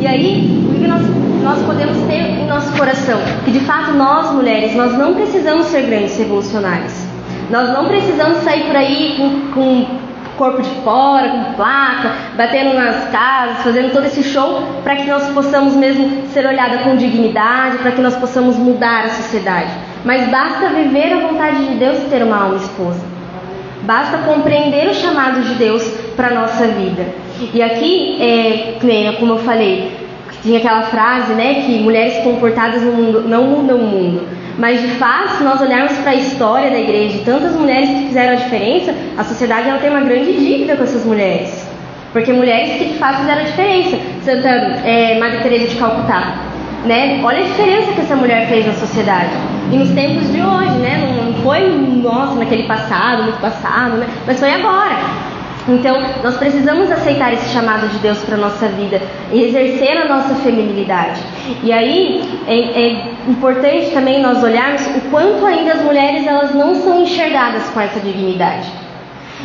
[0.00, 1.02] E aí, o que nós,
[1.42, 3.18] nós podemos ter em nosso coração?
[3.44, 7.06] Que de fato nós mulheres, nós não precisamos ser grandes revolucionárias.
[7.50, 9.86] Nós não precisamos sair por aí com, com
[10.38, 15.28] corpo de fora, com placa, batendo nas casas, fazendo todo esse show para que nós
[15.34, 19.70] possamos mesmo ser olhada com dignidade, para que nós possamos mudar a sociedade.
[20.04, 23.04] Mas basta viver a vontade de Deus e ter uma alma esposa.
[23.82, 25.82] Basta compreender o chamado de Deus
[26.16, 27.04] para a nossa vida.
[27.52, 30.09] E aqui, é, como eu falei,
[30.42, 34.28] tinha aquela frase, né, que mulheres comportadas no mundo não mudam o mundo.
[34.58, 38.32] Mas de fato, se nós olharmos para a história da igreja, tantas mulheres que fizeram
[38.32, 41.66] a diferença, a sociedade ela tem uma grande dívida com essas mulheres.
[42.12, 43.96] Porque mulheres que de fato fizeram a diferença.
[44.22, 46.34] Santa é, Madre Teresa de Calcutá,
[46.84, 47.20] né?
[47.22, 49.30] Olha a diferença que essa mulher fez na sociedade.
[49.72, 51.06] E nos tempos de hoje, né?
[51.24, 51.70] Não foi,
[52.02, 54.06] nossa, naquele passado, muito passado, né?
[54.26, 55.29] Mas foi agora.
[55.68, 60.08] Então, nós precisamos aceitar esse chamado de Deus para a nossa vida e exercer a
[60.08, 61.20] nossa feminilidade.
[61.62, 66.74] E aí, é, é, importante também nós olharmos o quanto ainda as mulheres elas não
[66.74, 68.70] são enxergadas com essa dignidade.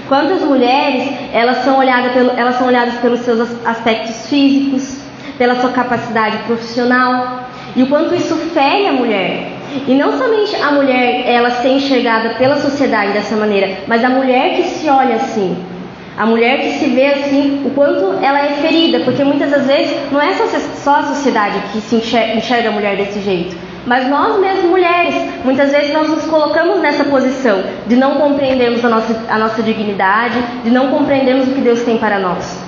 [0.07, 4.99] Quantas mulheres elas são olhadas, pelo, elas são olhadas pelos seus aspectos físicos,
[5.37, 9.51] pela sua capacidade profissional, e o quanto isso fere a mulher.
[9.87, 14.55] E não somente a mulher ela ser enxergada pela sociedade dessa maneira, mas a mulher
[14.55, 15.74] que se olha assim.
[16.17, 19.93] A mulher que se vê assim, o quanto ela é ferida, porque muitas das vezes
[20.11, 24.39] não é só a sociedade que se enxerga, enxerga a mulher desse jeito, mas nós
[24.39, 29.37] mesmas mulheres, muitas vezes nós nos colocamos nessa posição de não compreendermos a nossa, a
[29.37, 32.64] nossa dignidade, de não compreendermos o que Deus tem para nós.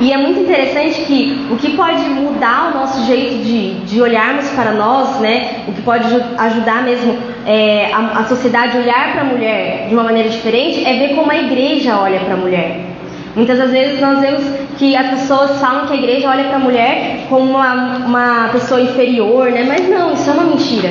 [0.00, 4.48] E é muito interessante que o que pode mudar o nosso jeito de, de olharmos
[4.50, 5.62] para nós, né?
[5.66, 6.06] O que pode
[6.38, 7.16] ajudar mesmo
[7.46, 11.14] é, a, a sociedade a olhar para a mulher de uma maneira diferente é ver
[11.14, 12.90] como a igreja olha para a mulher.
[13.34, 14.42] Muitas das vezes nós vemos
[14.76, 18.80] que as pessoas falam que a igreja olha para a mulher como uma, uma pessoa
[18.80, 19.64] inferior, né?
[19.66, 20.90] Mas não, isso é uma mentira.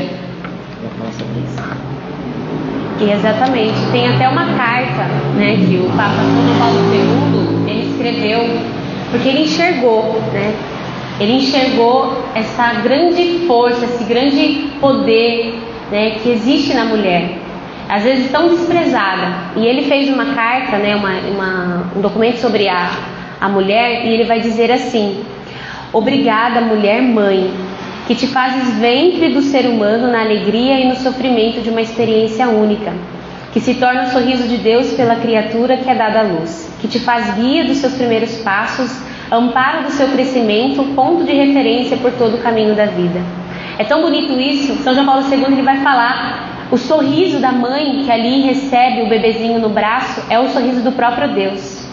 [3.02, 3.80] Exatamente.
[3.92, 5.04] Tem até uma carta
[5.36, 8.39] né, que o Papa São Paulo II ele escreveu
[9.12, 10.54] porque ele enxergou, né?
[11.20, 15.60] ele enxergou essa grande força, esse grande poder
[15.92, 17.38] né, que existe na mulher,
[17.90, 19.34] às vezes tão desprezada.
[19.58, 22.92] E ele fez uma carta, né, uma, uma, um documento sobre a,
[23.42, 25.22] a mulher, e ele vai dizer assim:
[25.92, 27.52] Obrigada, mulher mãe,
[28.08, 32.48] que te fazes ventre do ser humano na alegria e no sofrimento de uma experiência
[32.48, 32.94] única,
[33.52, 36.88] que se torna o sorriso de Deus pela criatura que é dada à luz, que
[36.88, 38.96] te faz guia dos seus primeiros passos,
[39.32, 43.22] amparo do seu crescimento, ponto de referência por todo o caminho da vida.
[43.78, 48.04] É tão bonito isso, São João Paulo II ele vai falar o sorriso da mãe
[48.04, 51.88] que ali recebe o bebezinho no braço é o sorriso do próprio Deus.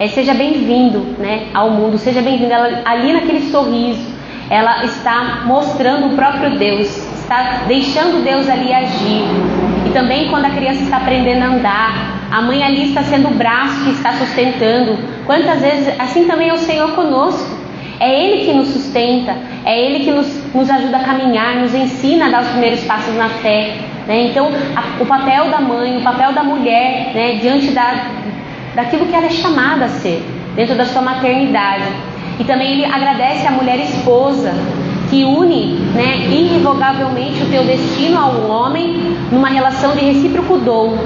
[0.00, 2.52] É, seja bem-vindo né, ao mundo, seja bem-vindo.
[2.84, 4.04] Ali naquele sorriso,
[4.50, 9.65] ela está mostrando o próprio Deus, está deixando Deus ali agir.
[9.86, 13.34] E também quando a criança está aprendendo a andar, a mãe ali está sendo o
[13.34, 14.98] braço que está sustentando.
[15.24, 17.56] Quantas vezes, assim também é o Senhor conosco.
[17.98, 22.26] É Ele que nos sustenta, é Ele que nos, nos ajuda a caminhar, nos ensina
[22.26, 23.74] a dar os primeiros passos na fé.
[24.06, 24.26] Né?
[24.26, 28.06] Então, a, o papel da mãe, o papel da mulher, né, diante da,
[28.74, 30.22] daquilo que ela é chamada a ser,
[30.54, 31.84] dentro da sua maternidade.
[32.38, 34.52] E também ele agradece à mulher esposa,
[35.08, 40.96] que une né, irrevogavelmente o teu destino ao homem numa relação de recíproco dom,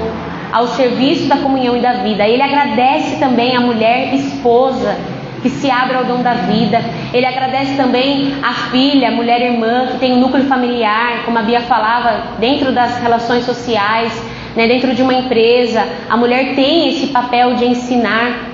[0.51, 2.27] ao serviço da comunhão e da vida.
[2.27, 4.97] Ele agradece também à mulher esposa
[5.41, 6.81] que se abre ao dom da vida.
[7.13, 11.41] Ele agradece também à filha, a mulher irmã, que tem um núcleo familiar, como a
[11.41, 14.13] Bia falava, dentro das relações sociais,
[14.55, 15.83] né, dentro de uma empresa.
[16.09, 18.49] A mulher tem esse papel de ensinar,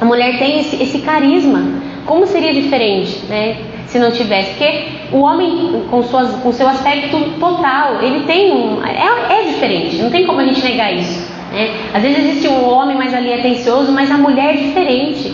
[0.00, 1.89] a mulher tem esse, esse carisma.
[2.10, 3.58] Como seria diferente, né?
[3.86, 8.84] Se não tivesse, porque o homem com, suas, com seu aspecto total, ele tem um.
[8.84, 11.32] É, é diferente, não tem como a gente negar isso.
[11.52, 11.70] Né?
[11.94, 15.32] Às vezes existe um homem mais ali atencioso, mas a mulher é diferente.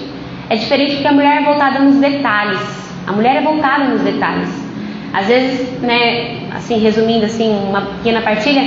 [0.50, 2.60] É diferente porque a mulher é voltada nos detalhes.
[3.06, 4.50] A mulher é voltada nos detalhes.
[5.14, 8.60] Às vezes, né, assim, resumindo assim, uma pequena partilha,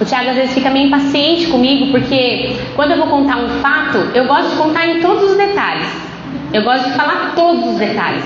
[0.00, 3.98] o Thiago às vezes fica meio impaciente comigo, porque quando eu vou contar um fato,
[4.14, 6.11] eu gosto de contar em todos os detalhes.
[6.52, 8.24] Eu gosto de falar todos os detalhes.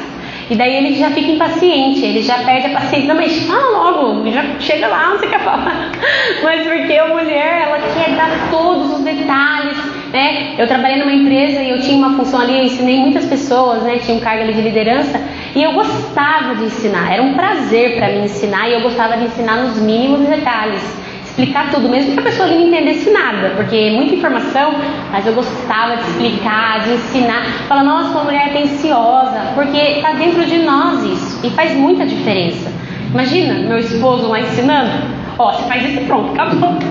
[0.49, 3.09] E daí ele já fica impaciente, ele já perde a paciência.
[3.09, 5.91] Não, mas fala logo, já chega lá, não sei o que falar.
[6.43, 9.77] Mas porque a mulher, ela quer dar todos os detalhes,
[10.13, 10.55] né?
[10.57, 13.99] Eu trabalhei numa empresa e eu tinha uma função ali, eu ensinei muitas pessoas, né?
[13.99, 15.21] Tinha um cargo ali de liderança
[15.55, 17.13] e eu gostava de ensinar.
[17.13, 21.06] Era um prazer para mim ensinar e eu gostava de ensinar nos mínimos detalhes
[21.37, 24.75] explicar tudo, mesmo que a pessoa não entendesse nada, porque é muita informação,
[25.13, 27.45] mas eu gostava de explicar, de ensinar.
[27.69, 32.73] Fala, nossa, uma mulher atenciosa, porque está dentro de nós isso e faz muita diferença.
[33.11, 34.91] Imagina meu esposo lá ensinando.
[35.39, 36.71] Ó, você faz isso pronto, acabou.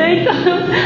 [0.00, 0.34] Então,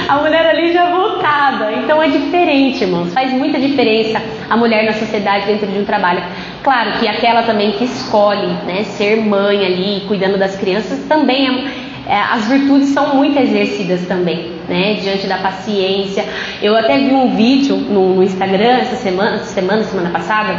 [0.09, 1.73] a mulher ali já voltada.
[1.73, 3.13] Então é diferente, irmãos.
[3.13, 4.21] Faz muita diferença
[4.51, 6.23] a mulher na sociedade dentro de um trabalho.
[6.63, 11.51] Claro que aquela também que escolhe né, ser mãe ali, cuidando das crianças, também é,
[11.51, 14.95] é, as virtudes são muito exercidas também, né?
[14.95, 16.25] Diante da paciência.
[16.61, 20.57] Eu até vi um vídeo no, no Instagram essa semana, semana, semana passada,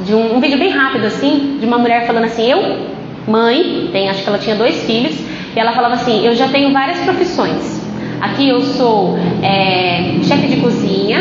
[0.00, 2.86] de um, um, vídeo bem rápido assim, de uma mulher falando assim, eu,
[3.26, 5.18] mãe, tem, acho que ela tinha dois filhos,
[5.54, 7.76] e ela falava assim, eu já tenho várias profissões.
[8.20, 11.18] Aqui eu sou é, chefe de cozinha,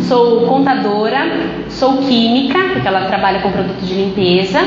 [0.00, 1.18] sou contadora,
[1.68, 4.60] sou química, porque ela trabalha com produtos de limpeza.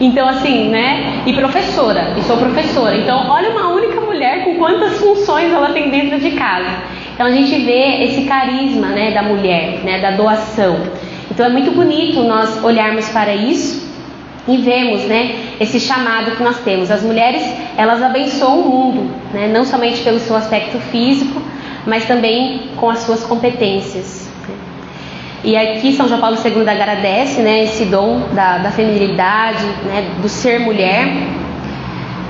[0.00, 1.22] Então, assim, né?
[1.26, 2.96] E professora, e sou professora.
[2.96, 6.78] Então, olha uma única mulher com quantas funções ela tem dentro de casa.
[7.12, 10.80] Então, a gente vê esse carisma, né, da mulher, né, da doação.
[11.30, 13.90] Então, é muito bonito nós olharmos para isso
[14.48, 16.90] e vemos, né, esse chamado que nós temos.
[16.90, 17.42] As mulheres,
[17.76, 21.42] elas abençoam o mundo, né, não somente pelo seu aspecto físico,
[21.86, 24.29] mas também com as suas competências.
[25.42, 30.28] E aqui São João Paulo II agradece né, esse dom da, da feminilidade, né, do
[30.28, 31.06] ser mulher.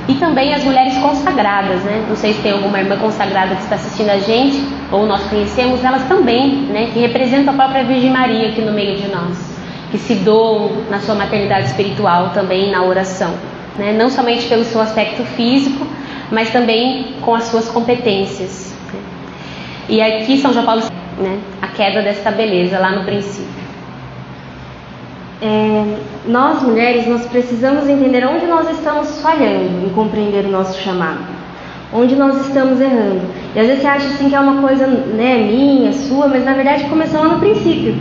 [0.09, 2.05] E também as mulheres consagradas, né?
[2.09, 5.85] Não sei se tem alguma irmã consagrada que está assistindo a gente, ou nós conhecemos
[5.85, 6.91] elas também, né?
[6.93, 9.39] Que representam a própria Virgem Maria aqui no meio de nós,
[9.93, 13.35] que se doam na sua maternidade espiritual também na oração,
[13.79, 13.93] né?
[13.93, 15.87] Não somente pelo seu aspecto físico,
[16.33, 18.75] mas também com as suas competências.
[19.89, 20.83] E aqui São João Paulo
[21.21, 23.61] né, a queda desta beleza lá no princípio.
[25.43, 31.21] É, nós mulheres, nós precisamos entender onde nós estamos falhando em compreender o nosso chamado,
[31.93, 33.23] onde nós estamos errando.
[33.55, 36.53] E às vezes você acha assim que é uma coisa né, minha, sua, mas na
[36.53, 37.95] verdade começou lá no princípio.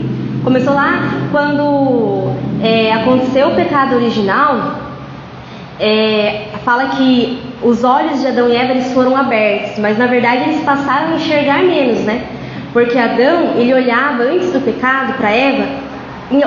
[0.43, 1.01] Começou lá
[1.31, 4.79] quando é, aconteceu o pecado original.
[5.79, 10.49] É, fala que os olhos de Adão e Eva eles foram abertos, mas na verdade
[10.49, 12.25] eles passaram a enxergar menos, né?
[12.71, 15.65] Porque Adão, ele olhava antes do pecado para Eva,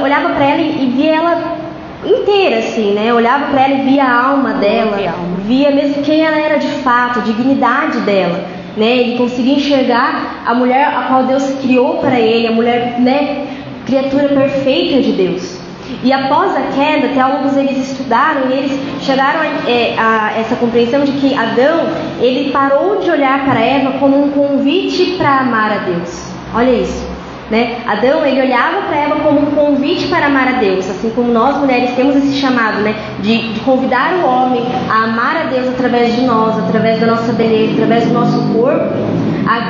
[0.00, 1.56] olhava para ela e, via ela
[2.04, 3.12] inteira, assim, né?
[3.12, 4.98] Olhava para ela e via a alma dela,
[5.46, 8.44] via mesmo quem ela era de fato, a dignidade dela.
[8.76, 8.98] Né?
[8.98, 13.46] Ele conseguia enxergar a mulher a qual Deus criou para ele, a mulher, né,
[13.84, 15.61] criatura perfeita de Deus.
[16.02, 21.04] E após a queda, teólogos eles estudaram e eles chegaram a, é, a essa compreensão
[21.04, 21.86] de que Adão
[22.20, 26.24] ele parou de olhar para Eva como um convite para amar a Deus.
[26.54, 27.12] Olha isso.
[27.50, 27.82] Né?
[27.86, 31.58] Adão ele olhava para Eva como um convite para amar a Deus, assim como nós
[31.58, 32.94] mulheres temos esse chamado né?
[33.20, 37.32] de, de convidar o homem a amar a Deus através de nós, através da nossa
[37.34, 38.94] beleza, através do nosso corpo.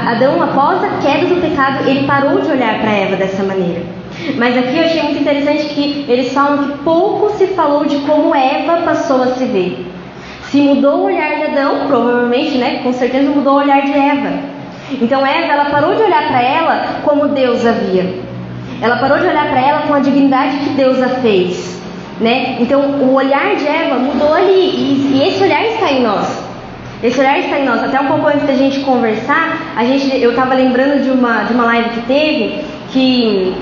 [0.07, 3.83] Adão, após a queda do pecado, ele parou de olhar para Eva dessa maneira.
[4.37, 8.35] Mas aqui eu achei muito interessante que eles falam que pouco se falou de como
[8.35, 9.87] Eva passou a se ver.
[10.45, 12.81] Se mudou o olhar de Adão, provavelmente, né?
[12.83, 14.31] Com certeza mudou o olhar de Eva.
[15.01, 18.15] Então Eva, ela parou de olhar para ela como Deus a via.
[18.81, 21.81] Ela parou de olhar para ela com a dignidade que Deus a fez,
[22.21, 22.57] né?
[22.61, 26.43] Então o olhar de Eva mudou ali e, e esse olhar está em nós.
[27.03, 27.83] Esse olhar está em nós.
[27.83, 31.53] Até um pouco antes da gente conversar, a gente, eu estava lembrando de uma de
[31.55, 33.55] uma live que teve que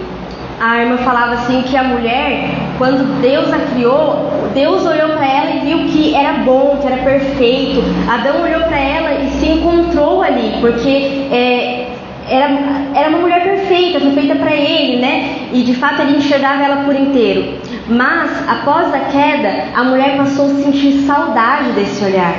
[0.60, 5.50] a irmã falava assim que a mulher, quando Deus a criou, Deus olhou para ela
[5.52, 7.82] e viu que era bom, que era perfeito.
[8.06, 11.96] Adão olhou para ela e se encontrou ali, porque é,
[12.28, 12.48] era,
[12.94, 15.48] era uma mulher perfeita, foi feita para ele, né?
[15.50, 17.58] E de fato ele enxergava ela por inteiro.
[17.88, 22.34] Mas após a queda, a mulher passou a sentir saudade desse olhar.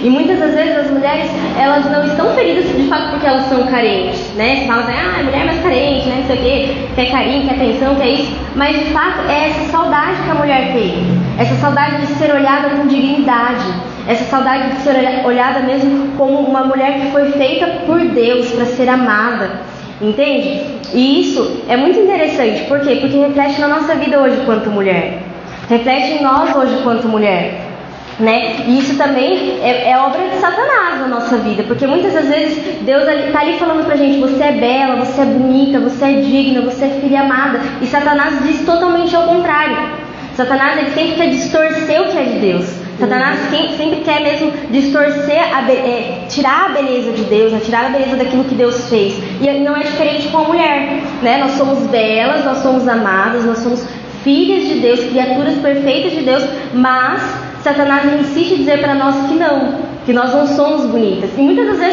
[0.00, 3.66] E muitas das vezes as mulheres, elas não estão feridas de fato porque elas são
[3.66, 4.56] carentes, né?
[4.56, 6.16] Você fala assim, ah, mulher é mais carente, né?
[6.18, 8.36] Não sei o quê, quer carinho, quer atenção, quer isso.
[8.56, 10.94] Mas de fato é essa saudade que a mulher tem.
[11.38, 13.66] Essa saudade de ser olhada com dignidade.
[14.08, 18.64] Essa saudade de ser olhada mesmo como uma mulher que foi feita por Deus para
[18.66, 19.60] ser amada.
[20.00, 20.60] Entende?
[20.92, 22.64] E isso é muito interessante.
[22.64, 22.96] Por quê?
[22.96, 25.22] Porque reflete na nossa vida hoje quanto mulher.
[25.68, 27.71] Reflete em nós hoje quanto mulher.
[28.20, 28.64] Né?
[28.66, 32.58] E isso também é, é, obra de Satanás na nossa vida, porque muitas das vezes
[32.82, 36.60] Deus está ali falando pra gente: você é bela, você é bonita, você é digna,
[36.60, 40.02] você é filha amada, e Satanás diz totalmente ao contrário.
[40.36, 42.82] Satanás ele sempre quer distorcer o que é de Deus.
[42.98, 47.60] Satanás sempre quer mesmo distorcer, a, é, tirar a beleza de Deus, né?
[47.64, 49.14] tirar a beleza daquilo que Deus fez.
[49.40, 51.02] E não é diferente com a mulher.
[51.22, 51.38] Né?
[51.38, 53.84] Nós somos belas, nós somos amadas, nós somos
[54.22, 57.22] filhas de Deus, criaturas perfeitas de Deus, mas
[57.62, 61.30] Satanás insiste em dizer para nós que não, que nós não somos bonitas.
[61.36, 61.91] E muitas das vezes.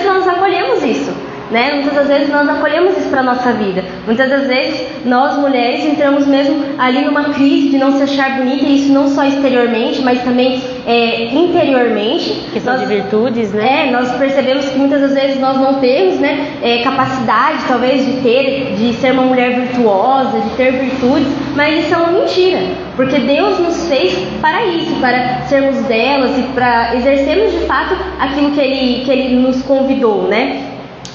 [1.52, 1.74] Né?
[1.74, 3.84] Muitas das vezes nós acolhemos isso para a nossa vida.
[4.06, 8.66] Muitas das vezes nós mulheres entramos mesmo ali numa crise de não se achar bonita,
[8.66, 12.50] e isso não só exteriormente, mas também é, interiormente.
[12.54, 13.88] Questão nós, de virtudes, né?
[13.88, 18.22] É, nós percebemos que muitas das vezes nós não temos né, é, capacidade, talvez, de
[18.22, 22.60] ter, de ser uma mulher virtuosa, de ter virtudes, mas isso é uma mentira.
[22.96, 28.52] Porque Deus nos fez para isso, para sermos delas e para exercermos de fato aquilo
[28.52, 30.69] que Ele, que ele nos convidou, né?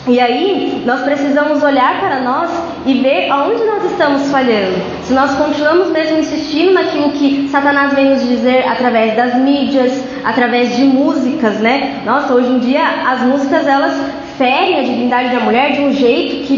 [0.06, 2.50] E aí, nós precisamos olhar para nós
[2.84, 4.76] e ver aonde nós estamos falhando.
[5.02, 10.76] Se nós continuamos mesmo insistindo naquilo que Satanás vem nos dizer através das mídias, através
[10.76, 12.02] de músicas, né?
[12.04, 13.98] Nossa, hoje em dia as músicas elas
[14.36, 16.54] ferem a dignidade da mulher de um jeito que,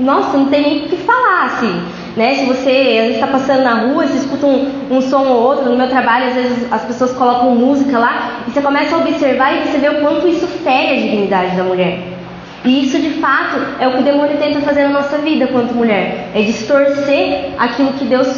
[0.00, 1.82] nossa, não tem nem o que falar, assim.
[2.16, 2.36] Né?
[2.36, 5.88] Se você está passando na rua, você escuta um, um, som ou outro, no meu
[5.88, 9.76] trabalho às vezes as pessoas colocam música lá e você começa a observar e você
[9.76, 12.17] vê o quanto isso fere a dignidade da mulher.
[12.64, 15.74] E isso de fato é o que o demônio tenta fazer na nossa vida quanto
[15.74, 18.28] mulher, é distorcer aquilo que Deus,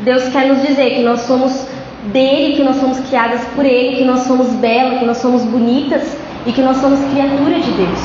[0.00, 1.66] Deus quer nos dizer, que nós somos
[2.12, 6.16] dele, que nós somos criadas por ele, que nós somos belas, que nós somos bonitas
[6.46, 8.00] e que nós somos criatura de Deus.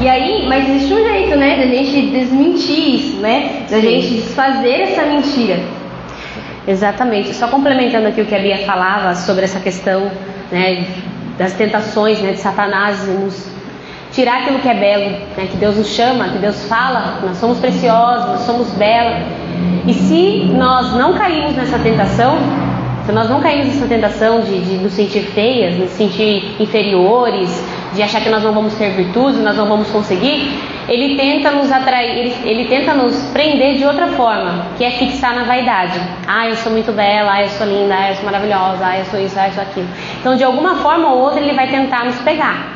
[0.00, 3.82] E aí, mas existe um jeito, né, da gente desmentir isso, né, da Sim.
[3.82, 5.60] gente desfazer essa mentira.
[6.66, 7.34] Exatamente.
[7.34, 10.10] Só complementando aqui o que a Bia falava sobre essa questão,
[10.50, 10.86] né,
[11.38, 13.46] das tentações, né, de Satanás nos
[14.12, 15.48] tirar aquilo que é belo, né?
[15.50, 19.24] que Deus nos chama, que Deus fala, nós somos preciosos, nós somos belas.
[19.86, 22.36] E se nós não caímos nessa tentação,
[23.04, 27.64] se nós não caímos nessa tentação de, de nos sentir feias, nos sentir inferiores,
[27.94, 31.70] de achar que nós não vamos ter virtudes, nós não vamos conseguir, ele tenta nos
[31.70, 36.00] atrair, ele, ele, tenta nos prender de outra forma, que é fixar na vaidade.
[36.26, 39.04] Ah, eu sou muito bela, ah, eu sou linda, ah, eu sou maravilhosa, ah, eu
[39.06, 39.88] sou isso, ah, eu sou aquilo.
[40.20, 42.71] Então, de alguma forma ou outra, ele vai tentar nos pegar.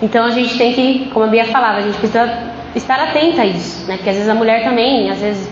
[0.00, 2.30] Então a gente tem que, como a Bia falava, a gente precisa
[2.74, 3.96] estar atenta a isso, né?
[3.96, 5.48] Porque às vezes a mulher também, às vezes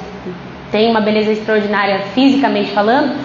[0.70, 3.16] tem uma beleza extraordinária fisicamente falando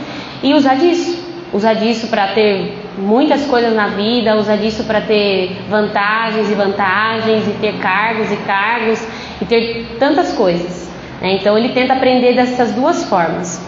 [0.41, 5.57] e usar disso, usar disso para ter muitas coisas na vida, usar disso para ter
[5.69, 9.07] vantagens e vantagens e ter cargos e cargos
[9.41, 10.89] e ter tantas coisas.
[11.22, 11.34] Né?
[11.34, 13.61] Então ele tenta aprender dessas duas formas.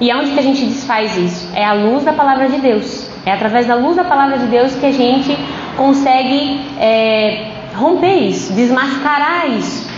[0.00, 1.50] E aonde que a gente desfaz isso?
[1.54, 3.09] É a luz da palavra de Deus.
[3.24, 5.36] É através da luz da palavra de Deus que a gente
[5.76, 9.88] consegue é, romper isso, desmascarar isso.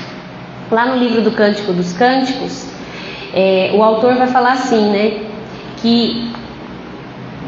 [0.70, 2.66] Lá no livro do Cântico dos Cânticos,
[3.32, 5.20] é, o autor vai falar assim, né?
[5.76, 6.32] Que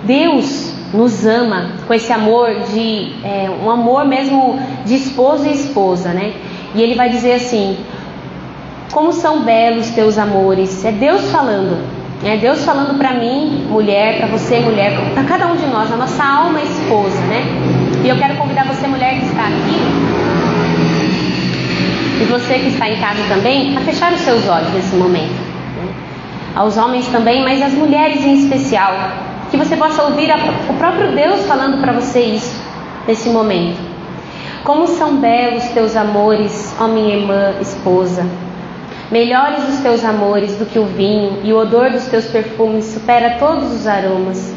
[0.04, 6.10] Deus nos ama com esse amor de é, um amor mesmo de esposo e esposa,
[6.10, 6.34] né?
[6.74, 7.76] E ele vai dizer assim:
[8.92, 10.84] como são belos teus amores.
[10.84, 11.93] É Deus falando.
[12.22, 15.96] É Deus falando para mim, mulher, para você, mulher, para cada um de nós, a
[15.96, 17.42] nossa alma esposa, né?
[18.04, 20.24] E eu quero convidar você, mulher que está aqui,
[22.20, 25.34] e você que está em casa também, a fechar os seus olhos nesse momento.
[25.76, 25.92] Né?
[26.54, 28.94] Aos homens também, mas às mulheres em especial.
[29.50, 32.62] Que você possa ouvir a, o próprio Deus falando para você isso
[33.06, 33.78] nesse momento.
[34.62, 38.24] Como são belos teus amores, ó minha irmã, esposa.
[39.14, 43.36] Melhores os teus amores do que o vinho, e o odor dos teus perfumes supera
[43.38, 44.52] todos os aromas.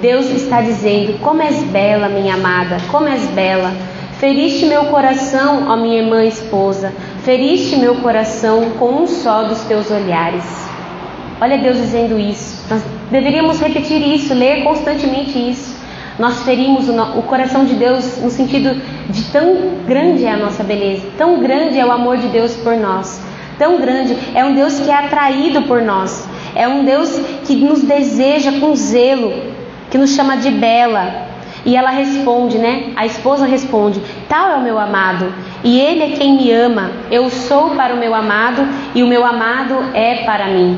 [0.00, 3.72] Deus está dizendo: Como és bela, minha amada, como és bela.
[4.18, 6.92] Feriste meu coração, ó minha irmã esposa,
[7.22, 10.44] feriste meu coração com um só dos teus olhares.
[11.40, 12.64] Olha Deus dizendo isso.
[12.68, 12.82] Nós
[13.12, 15.76] deveríamos repetir isso, ler constantemente isso.
[16.18, 18.74] Nós ferimos o, coração de Deus no sentido
[19.08, 22.76] de tão grande é a nossa beleza, tão grande é o amor de Deus por
[22.76, 27.10] nós tão grande, é um Deus que é atraído por nós, é um Deus
[27.46, 29.32] que nos deseja com zelo,
[29.90, 31.30] que nos chama de bela.
[31.64, 32.92] E ela responde, né?
[32.96, 35.32] A esposa responde: Tal é o meu amado,
[35.62, 36.90] e ele é quem me ama.
[37.08, 40.76] Eu sou para o meu amado, e o meu amado é para mim.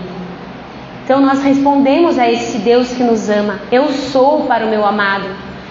[1.05, 5.25] Então nós respondemos a esse Deus que nos ama: Eu sou para o meu amado,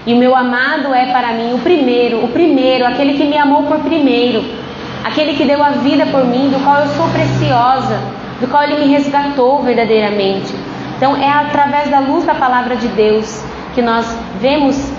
[0.05, 3.63] e o meu amado é para mim o primeiro, o primeiro, aquele que me amou
[3.63, 4.62] por primeiro
[5.03, 7.99] aquele que deu a vida por mim, do qual eu sou preciosa,
[8.39, 10.53] do qual ele me resgatou verdadeiramente.
[10.97, 13.43] Então é através da luz da palavra de Deus
[13.75, 14.05] que nós
[14.39, 14.91] vemos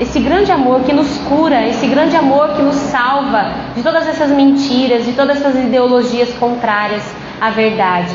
[0.00, 4.30] esse grande amor que nos cura, esse grande amor que nos salva de todas essas
[4.30, 7.02] mentiras, de todas essas ideologias contrárias
[7.40, 8.14] à verdade.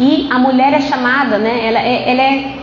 [0.00, 1.66] E a mulher é chamada, né?
[1.66, 2.58] Ela é, ela é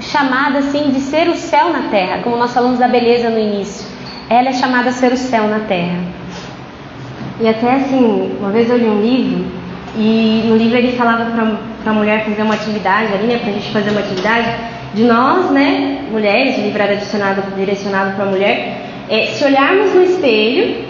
[0.00, 3.86] chamada assim de ser o céu na terra, como nós falamos da beleza no início.
[4.28, 6.15] Ela é chamada a ser o céu na terra.
[7.40, 9.44] E até assim, uma vez eu li um livro
[9.98, 11.30] e no livro ele falava
[11.82, 14.48] para a mulher fazer uma atividade ali, né, para a gente fazer uma atividade,
[14.94, 20.02] de nós, né, mulheres, o livro era direcionado, para a mulher, é, se olharmos no
[20.02, 20.84] espelho,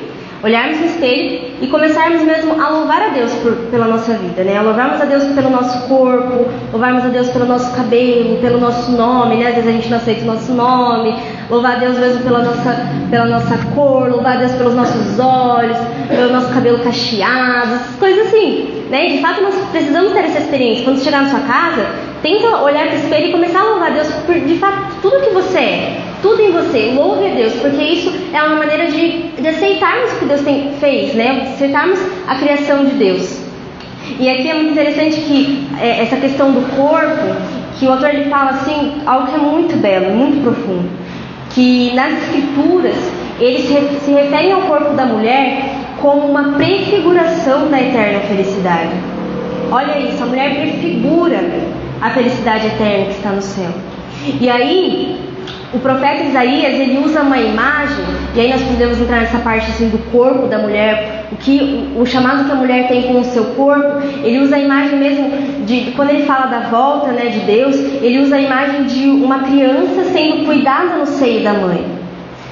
[0.47, 4.57] olharmos no espelho e começarmos mesmo a louvar a Deus por, pela nossa vida, né?
[4.57, 8.93] A louvarmos a Deus pelo nosso corpo, louvarmos a Deus pelo nosso cabelo, pelo nosso
[8.93, 9.49] nome, né?
[9.49, 11.17] Às vezes a gente não aceita o nosso nome,
[11.51, 15.79] louvar a Deus mesmo pela nossa, pela nossa cor, louvar a Deus pelos nossos olhos,
[16.09, 19.07] pelo nosso cabelo cacheado, essas coisas assim, né?
[19.09, 20.85] De fato nós precisamos ter essa experiência.
[20.85, 21.87] Quando chegar na sua casa,
[22.23, 25.21] tenta olhar para o espelho e começar a louvar a Deus por de fato tudo
[25.21, 29.29] que você é tudo em você, louve a Deus, porque isso é uma maneira de,
[29.41, 31.53] de aceitarmos o que Deus tem, fez, né?
[31.55, 33.41] Aceitarmos a criação de Deus.
[34.19, 37.37] E aqui é muito interessante que é, essa questão do corpo,
[37.79, 40.89] que o autor ele fala assim, algo que é muito belo, muito profundo,
[41.51, 42.97] que nas escrituras
[43.39, 43.67] eles
[44.03, 45.77] se referem ao corpo da mulher
[46.07, 48.91] como uma prefiguração da eterna felicidade.
[49.73, 51.41] Olha isso, a mulher prefigura
[52.01, 53.71] a felicidade eterna que está no céu.
[54.41, 55.19] E aí,
[55.75, 58.05] o profeta Isaías ele usa uma imagem,
[58.37, 62.07] e aí nós podemos entrar nessa parte assim do corpo da mulher, o que o,
[62.07, 65.91] chamado que a mulher tem com o seu corpo, ele usa a imagem mesmo de
[65.97, 70.05] quando ele fala da volta, né, de Deus, ele usa a imagem de uma criança
[70.13, 71.85] sendo cuidada no seio da mãe,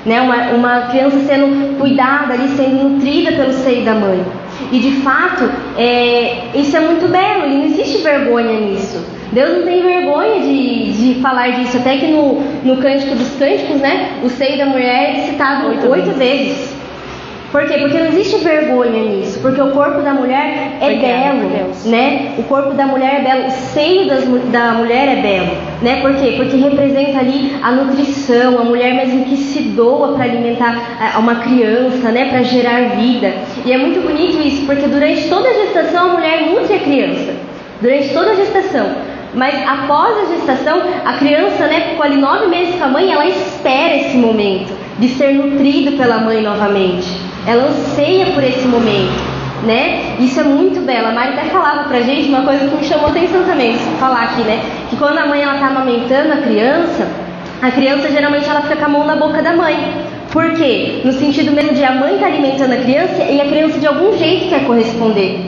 [0.05, 4.25] né, uma, uma criança sendo cuidada ali, sendo nutrida pelo seio da mãe.
[4.71, 9.05] E de fato, é, isso é muito belo, e não existe vergonha nisso.
[9.33, 13.81] Deus não tem vergonha de, de falar disso, até que no, no Cântico dos Cânticos,
[13.81, 16.47] né, o seio da mulher é citado oito, oito vezes.
[16.47, 16.84] vezes.
[17.55, 17.79] Por quê?
[17.79, 22.35] Porque não existe vergonha nisso, porque o corpo da mulher é belo, né?
[22.37, 26.01] O corpo da mulher é belo, o seio das, da mulher é belo, né?
[26.01, 26.35] Por quê?
[26.37, 32.11] Porque representa ali a nutrição, a mulher mesmo que se doa para alimentar uma criança,
[32.11, 32.29] né?
[32.29, 33.33] Para gerar vida.
[33.65, 37.35] E é muito bonito isso, porque durante toda a gestação a mulher nutre a criança.
[37.81, 38.97] Durante toda a gestação.
[39.33, 43.27] Mas após a gestação, a criança, né, ficou ali nove meses com a mãe, ela
[43.27, 47.24] espera esse momento de ser nutrido pela mãe novamente.
[47.47, 49.13] Ela anseia por esse momento,
[49.65, 50.17] né?
[50.19, 51.09] Isso é muito belo.
[51.09, 54.43] A Mari até falava pra gente uma coisa que me chamou atenção também, falar aqui,
[54.43, 54.63] né?
[54.89, 57.07] Que quando a mãe ela tá amamentando a criança,
[57.61, 59.77] a criança geralmente ela fica com a mão na boca da mãe.
[60.33, 61.01] Por quê?
[61.05, 63.87] No sentido mesmo de a mãe estar tá alimentando a criança e a criança de
[63.87, 65.41] algum jeito quer corresponder.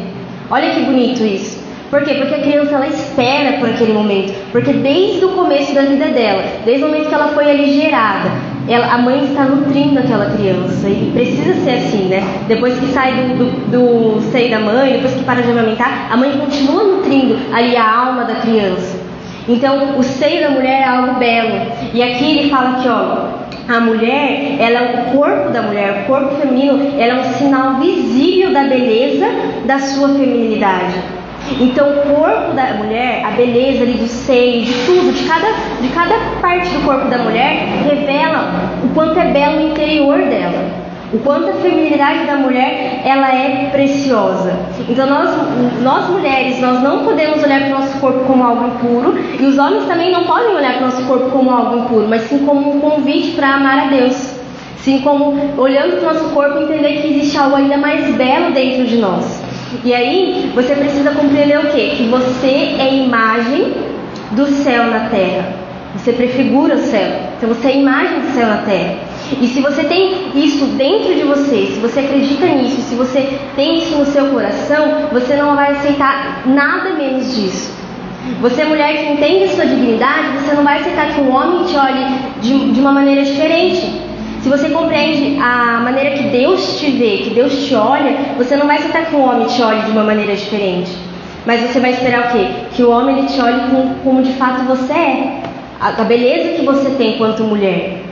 [0.51, 1.65] Olha que bonito isso.
[1.91, 2.15] Por quê?
[2.15, 4.35] Porque a criança ela espera por aquele momento.
[4.53, 8.31] Porque desde o começo da vida dela, desde o momento que ela foi ali gerada,
[8.69, 10.89] ela, a mãe está nutrindo aquela criança.
[10.89, 12.23] E precisa ser assim, né?
[12.49, 16.17] Depois que sai do, do, do seio da mãe, depois que para de amamentar, a
[16.17, 18.99] mãe continua nutrindo ali a alma da criança.
[19.49, 21.67] Então, o seio da mulher é algo belo.
[21.95, 26.07] E aqui ele fala que, ó, a mulher, ela, é o corpo da mulher, o
[26.07, 29.27] corpo feminino, ela é um sinal visível da beleza
[29.65, 31.16] da sua feminilidade.
[31.61, 35.47] Então, o corpo da mulher, a beleza ali do seio, de tudo, de cada,
[35.81, 38.51] de cada parte do corpo da mulher, revela
[38.85, 40.87] o quanto é belo o interior dela.
[41.13, 44.55] O quanto a feminilidade da mulher ela é preciosa.
[44.89, 45.31] Então nós,
[45.81, 49.57] nós mulheres, nós não podemos olhar para o nosso corpo como algo impuro e os
[49.57, 52.77] homens também não podem olhar para o nosso corpo como algo impuro, mas sim como
[52.77, 54.35] um convite para amar a Deus.
[54.79, 58.85] Sim como olhando para o nosso corpo entender que existe algo ainda mais belo dentro
[58.85, 59.46] de nós.
[59.85, 61.95] E aí você precisa compreender o quê?
[61.97, 63.75] Que você é imagem
[64.33, 65.55] do céu na terra.
[65.97, 67.09] Você prefigura o céu.
[67.37, 68.95] Então você é imagem do céu na terra.
[69.41, 73.79] E se você tem isso dentro de você, se você acredita nisso, se você tem
[73.79, 77.75] isso no seu coração, você não vai aceitar nada menos disso.
[78.41, 82.05] Você, mulher que entende sua dignidade, você não vai aceitar que um homem te olhe
[82.41, 84.01] de, de uma maneira diferente.
[84.47, 88.69] Se você compreende a maneira que Deus te vê, que Deus te olha, você não
[88.69, 90.93] vai aceitar que um homem te olhe de uma maneira diferente.
[91.45, 92.47] Mas você vai esperar o quê?
[92.71, 95.41] Que o homem ele te olhe como, como de fato você é.
[95.81, 98.03] A, a beleza que você tem enquanto mulher.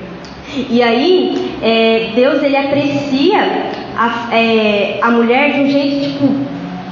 [0.69, 6.35] E aí, é, Deus ele aprecia a, é, a mulher de um jeito tipo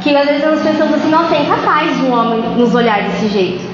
[0.05, 3.27] que às vezes nós pensamos assim, nossa, é incapaz de um homem nos olhar desse
[3.27, 3.72] jeito.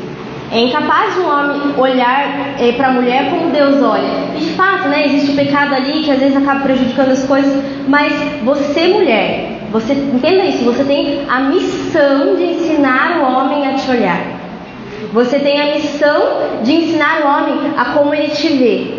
[0.51, 4.09] É incapaz de um homem olhar é, para a mulher como Deus olha.
[4.35, 7.63] E de fato, né, existe o pecado ali que às vezes acaba prejudicando as coisas,
[7.87, 13.75] mas você, mulher, você entenda isso, você tem a missão de ensinar o homem a
[13.75, 14.23] te olhar.
[15.13, 18.95] Você tem a missão de ensinar o homem a como ele te vê.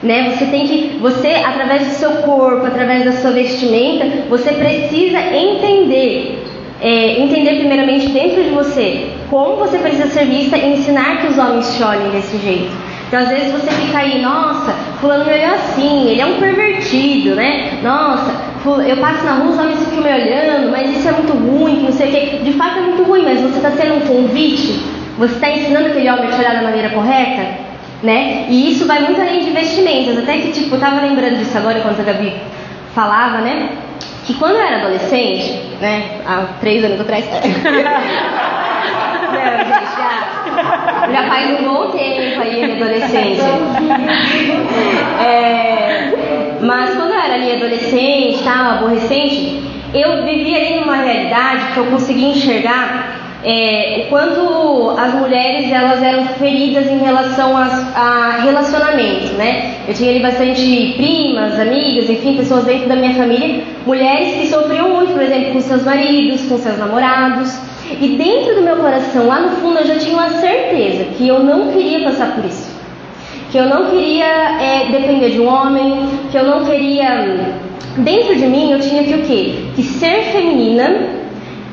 [0.00, 0.30] Né?
[0.30, 6.44] Você tem que, você através do seu corpo, através da sua vestimenta, você precisa entender,
[6.80, 11.36] é, entender primeiramente dentro de você como você precisa ser vista e ensinar que os
[11.36, 12.70] homens te olhem desse jeito.
[13.08, 17.34] Então às vezes você fica aí, nossa, fulano me olhou assim, ele é um pervertido,
[17.34, 17.80] né?
[17.82, 18.32] Nossa,
[18.86, 21.90] eu passo na rua, os homens ficam me olhando, mas isso é muito ruim, não
[21.90, 22.40] sei o quê.
[22.44, 24.80] De fato é muito ruim, mas você está sendo um convite,
[25.18, 27.64] você está ensinando aquele homem a te olhar da maneira correta
[28.04, 28.46] né?
[28.50, 30.18] E isso vai muito além de vestimentas.
[30.18, 32.34] Até que, tipo, eu tava lembrando disso agora enquanto a Gabi
[32.94, 33.70] falava, né?
[34.26, 36.20] Que quando eu era adolescente, né?
[36.26, 37.24] Há três anos atrás.
[39.96, 43.44] Já, já faz um bom tempo aí minha adolescência.
[45.24, 49.62] É, mas quando eu era ali adolescente, tal, aborrecente,
[49.92, 53.14] eu vivia ali numa realidade que eu conseguia enxergar
[53.44, 57.64] é, o quanto as mulheres elas eram feridas em relação a,
[57.94, 59.74] a relacionamento, né?
[59.86, 64.88] Eu tinha ali bastante primas, amigas, enfim, pessoas dentro da minha família, mulheres que sofriam
[64.88, 67.60] muito, por exemplo, com seus maridos, com seus namorados.
[67.90, 71.40] E dentro do meu coração, lá no fundo, eu já tinha uma certeza que eu
[71.40, 72.72] não queria passar por isso.
[73.50, 77.54] Que eu não queria é, depender de um homem, que eu não queria.
[77.98, 79.66] Dentro de mim eu tinha que o quê?
[79.76, 81.14] Que ser feminina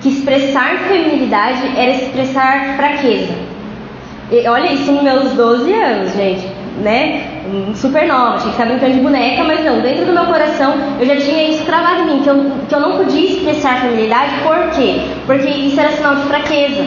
[0.01, 3.33] que expressar feminilidade era expressar fraqueza.
[4.31, 6.47] E olha isso nos meus 12 anos, gente,
[6.79, 7.41] né?
[7.75, 11.05] Super nova, tinha que estar brincando de boneca, mas não, dentro do meu coração eu
[11.05, 14.69] já tinha isso cravado em mim, que eu, que eu não podia expressar feminilidade, por
[14.71, 15.01] quê?
[15.25, 16.85] Porque isso era sinal de fraqueza.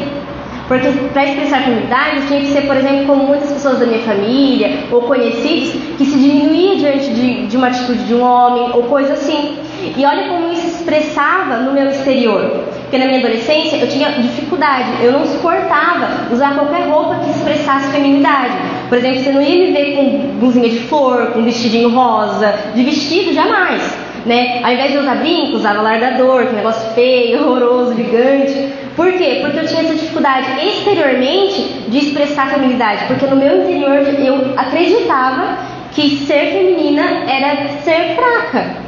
[0.66, 4.78] Porque para expressar feminilidade tinha que ser, por exemplo, como muitas pessoas da minha família
[4.90, 9.12] ou conhecidos, que se diminuía diante de, de uma atitude de um homem ou coisa
[9.12, 9.58] assim.
[9.96, 12.64] E olha como isso expressava no meu exterior.
[12.82, 17.90] Porque na minha adolescência eu tinha dificuldade, eu não suportava usar qualquer roupa que expressasse
[17.90, 18.54] feminilidade.
[18.88, 22.84] Por exemplo, você não ia me ver com blusinha de flor, com vestidinho rosa, de
[22.84, 23.82] vestido jamais.
[24.24, 24.60] Né?
[24.62, 28.72] Ao invés de usar brinco, usava largador, que negócio feio, horroroso, gigante.
[28.94, 29.40] Por quê?
[29.42, 33.06] Porque eu tinha essa dificuldade exteriormente de expressar feminilidade.
[33.06, 35.58] Porque no meu interior eu acreditava
[35.92, 38.83] que ser feminina era ser fraca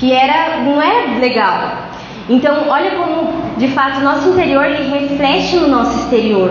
[0.00, 1.90] que era não é legal.
[2.28, 6.50] Então, olha como de fato o nosso interior ele reflete no nosso exterior.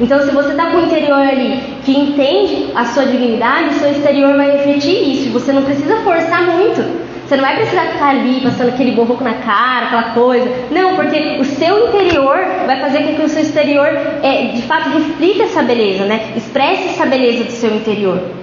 [0.00, 3.90] Então, se você está com o interior ali que entende a sua dignidade, o seu
[3.90, 5.30] exterior vai refletir isso.
[5.30, 7.10] Você não precisa forçar muito.
[7.26, 10.50] Você não vai precisar ficar ali passando aquele borroco na cara, aquela coisa.
[10.70, 13.86] Não, porque o seu interior vai fazer com que o seu exterior
[14.22, 16.32] é, de fato reflita essa beleza, né?
[16.34, 18.39] Expresse essa beleza do seu interior.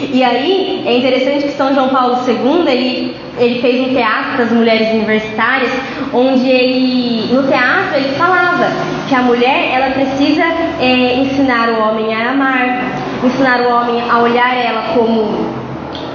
[0.00, 4.44] E aí é interessante que São João Paulo II ele, ele fez um teatro para
[4.44, 5.70] as mulheres universitárias,
[6.12, 8.66] onde ele no teatro ele falava
[9.08, 10.44] que a mulher ela precisa
[10.80, 12.84] é, ensinar o homem a amar,
[13.22, 15.46] ensinar o homem a olhar ela como,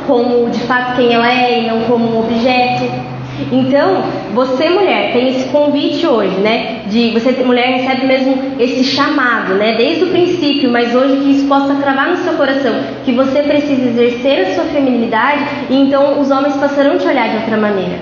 [0.08, 3.17] como de fato quem ela é e não como um objeto.
[3.52, 6.82] Então, você mulher tem esse convite hoje, né?
[6.88, 9.76] De você mulher recebe mesmo esse chamado, né?
[9.78, 12.74] Desde o princípio, mas hoje que isso possa cravar no seu coração,
[13.06, 17.30] que você precisa exercer a sua feminilidade e então os homens passarão a te olhar
[17.30, 18.00] de outra maneira.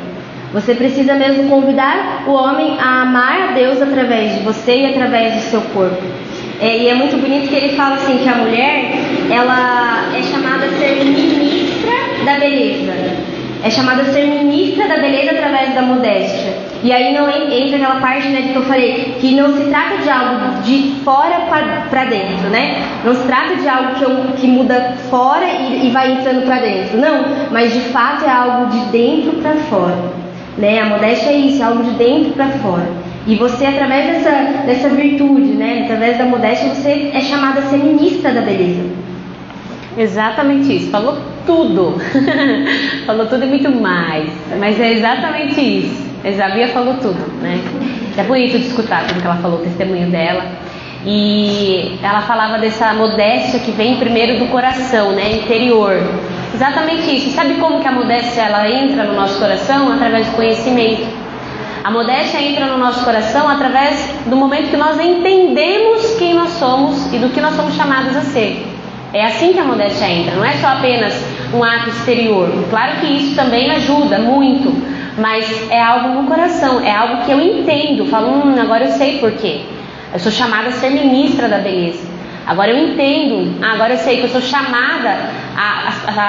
[0.54, 5.34] Você precisa mesmo convidar o homem a amar a Deus através de você e através
[5.36, 6.02] do seu corpo.
[6.62, 8.94] É, e é muito bonito que ele fala assim que a mulher
[9.30, 11.92] ela é chamada a ser ministra
[12.24, 13.15] da beleza.
[13.66, 16.54] É chamada ser ministra da beleza através da modéstia.
[16.84, 20.08] E aí não entra aquela parte né, que eu falei, que não se trata de
[20.08, 21.48] algo de fora
[21.90, 22.86] para dentro, né?
[23.04, 26.60] Não se trata de algo que, eu, que muda fora e, e vai entrando para
[26.60, 27.00] dentro.
[27.00, 29.98] Não, mas de fato é algo de dentro para fora.
[30.60, 30.82] Né?
[30.82, 32.88] A modéstia é isso, é algo de dentro para fora.
[33.26, 35.86] E você, através dessa, dessa virtude, né?
[35.86, 38.84] através da modéstia, você é chamada a ser ministra da beleza.
[39.98, 42.02] Exatamente isso, falou tudo.
[43.06, 44.30] falou tudo e muito mais.
[44.60, 46.06] Mas é exatamente isso.
[46.24, 47.62] A Isabia falou tudo, né?
[48.18, 50.46] É bonito de escutar tudo que ela falou, o testemunho dela.
[51.06, 55.34] E ela falava dessa modéstia que vem primeiro do coração, né?
[55.34, 56.02] Interior.
[56.54, 57.36] Exatamente isso.
[57.36, 59.92] Sabe como que a modéstia ela entra no nosso coração?
[59.92, 61.06] Através do conhecimento.
[61.84, 67.14] A modéstia entra no nosso coração através do momento que nós entendemos quem nós somos
[67.14, 68.75] e do que nós somos chamados a ser.
[69.16, 71.14] É assim que a modéstia entra, não é só apenas
[71.54, 72.50] um ato exterior.
[72.70, 74.76] Claro que isso também ajuda muito,
[75.18, 78.06] mas é algo no coração, é algo que eu entendo.
[78.08, 79.62] Falo, hum, agora eu sei por quê.
[80.12, 82.06] Eu sou chamada a ser ministra da beleza.
[82.46, 86.22] Agora eu entendo, ah, agora eu sei que eu sou chamada a, a,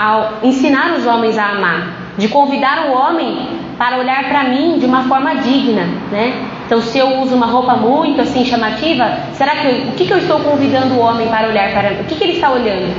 [0.00, 1.86] a, ensinar os homens a amar,
[2.18, 3.46] de convidar o homem
[3.78, 6.34] para olhar para mim de uma forma digna, né?
[6.66, 10.12] Então, se eu uso uma roupa muito assim chamativa, será que eu, o que, que
[10.12, 12.00] eu estou convidando o homem para olhar para?
[12.00, 12.94] O que, que ele está olhando?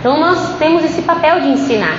[0.00, 1.96] Então, nós temos esse papel de ensinar.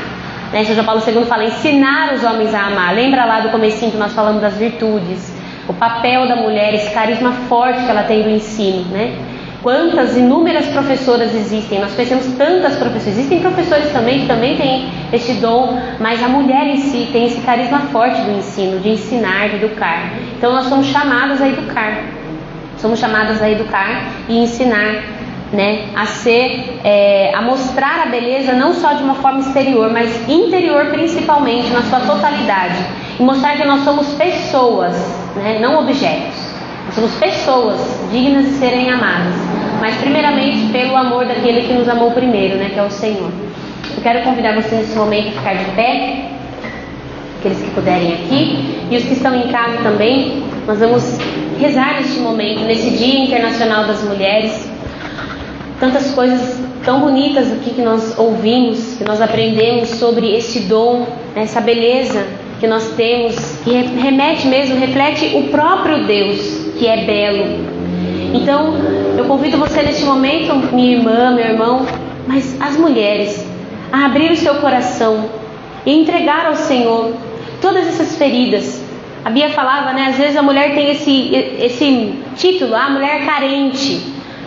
[0.52, 0.64] Né?
[0.64, 2.94] São João Paulo II fala ensinar os homens a amar.
[2.94, 5.34] Lembra lá do comecinho que nós falamos das virtudes,
[5.68, 9.16] o papel da mulher, esse carisma forte que ela tem do ensino, né?
[9.64, 11.80] Quantas inúmeras professoras existem?
[11.80, 13.18] Nós conhecemos tantas professoras.
[13.18, 17.40] Existem professores também que também têm este dom, mas a mulher em si tem esse
[17.40, 20.12] carisma forte do ensino, de ensinar, de educar.
[20.38, 22.04] Então nós somos chamadas a educar.
[22.78, 25.02] Somos chamadas a educar e ensinar,
[25.54, 25.86] né?
[25.96, 30.88] A ser, é, a mostrar a beleza não só de uma forma exterior, mas interior
[30.88, 32.84] principalmente, na sua totalidade.
[33.18, 34.94] E mostrar que nós somos pessoas,
[35.38, 35.60] né?
[35.62, 36.43] Não objetos.
[36.96, 37.80] Somos pessoas
[38.12, 39.34] dignas de serem amadas,
[39.82, 43.32] mas primeiramente pelo amor daquele que nos amou primeiro, né, que é o Senhor.
[43.98, 46.26] Eu quero convidar você nesse momento a ficar de pé,
[47.40, 50.44] aqueles que puderem aqui, e os que estão em casa também.
[50.68, 51.18] Nós vamos
[51.60, 54.70] rezar neste momento, nesse Dia Internacional das Mulheres.
[55.80, 61.60] Tantas coisas tão bonitas aqui que nós ouvimos, que nós aprendemos sobre este dom, essa
[61.60, 62.24] beleza
[62.60, 67.46] que nós temos, que remete mesmo, reflete o próprio Deus, que é belo.
[68.34, 68.74] Então,
[69.18, 71.86] eu convido você neste momento, minha irmã, meu irmão,
[72.28, 73.48] mas as mulheres,
[73.90, 75.30] a abrir o seu coração
[75.86, 77.14] e entregar ao Senhor
[77.62, 78.84] todas essas feridas.
[79.24, 80.08] A Bia falava, né?
[80.10, 84.02] Às vezes a mulher tem esse, esse título, a mulher carente.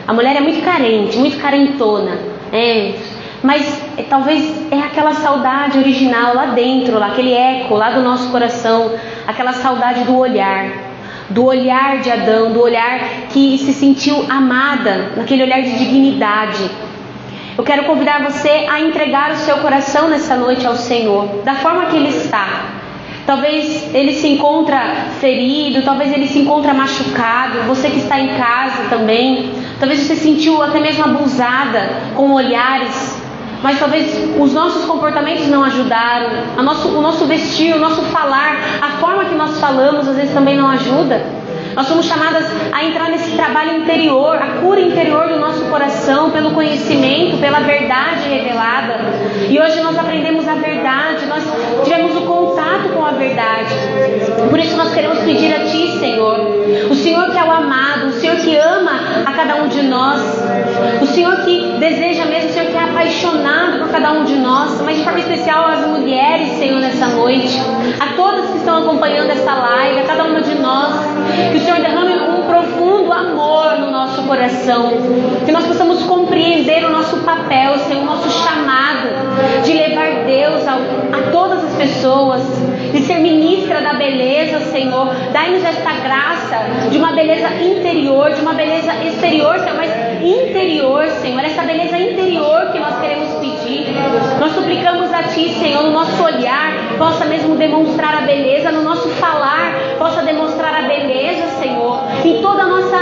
[0.07, 2.18] A mulher é muito carente, muito carentona.
[2.53, 2.97] Né?
[3.43, 8.30] Mas é, talvez é aquela saudade original lá dentro, lá, aquele eco lá do nosso
[8.30, 8.93] coração,
[9.26, 10.86] aquela saudade do olhar
[11.30, 13.00] do olhar de Adão, do olhar
[13.30, 16.70] que se sentiu amada, naquele olhar de dignidade.
[17.56, 21.86] Eu quero convidar você a entregar o seu coração nessa noite ao Senhor, da forma
[21.86, 22.76] que Ele está.
[23.26, 24.78] Talvez ele se encontra
[25.20, 29.50] ferido, talvez ele se encontra machucado, você que está em casa também,
[29.80, 33.20] talvez você sentiu até mesmo abusada com olhares
[33.66, 38.90] mas talvez os nossos comportamentos não ajudaram, nosso, o nosso vestir, o nosso falar, a
[39.00, 41.20] forma que nós falamos às vezes também não ajuda.
[41.74, 46.52] Nós somos chamadas a entrar nesse trabalho interior, a cura interior do nosso coração, pelo
[46.52, 49.00] conhecimento, pela verdade revelada.
[49.48, 51.42] E hoje nós aprendemos a verdade, nós
[51.84, 53.74] tivemos o contato com a verdade.
[54.48, 56.38] Por isso nós queremos pedir a Ti, Senhor,
[56.88, 58.92] o Senhor que é o amado, o Senhor que ama
[59.26, 60.20] a cada um de nós,
[61.02, 64.97] o Senhor que deseja mesmo, o Senhor que apaixonado por cada um de nós, mas
[64.97, 67.61] de forma especial às mulheres, Senhor, nessa noite,
[68.01, 70.94] a todas que estão acompanhando esta live, a cada uma de nós,
[71.53, 74.92] que o Senhor derrame um profundo amor no nosso coração,
[75.44, 79.09] que nós possamos compreender o nosso papel, Senhor, o nosso chamado
[79.62, 80.74] de levar Deus a,
[81.18, 82.42] a todas as pessoas,
[82.92, 85.14] de ser ministra da beleza, Senhor.
[85.32, 91.44] Dai-nos esta graça de uma beleza interior, de uma beleza exterior, Senhor, mas interior, Senhor,
[91.44, 93.86] essa beleza interior que nós queremos pedir.
[94.38, 99.08] Nós suplicamos a Ti, Senhor, no nosso olhar, possa mesmo demonstrar a beleza, no nosso
[99.10, 102.96] falar, possa demonstrar a beleza, Senhor, em toda a nossa,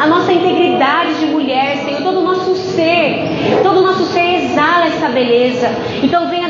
[0.00, 4.86] a nossa integridade de mulher, Senhor, todo o nosso ser, todo o nosso ser exala
[4.86, 5.68] essa beleza.
[6.02, 6.49] Então venha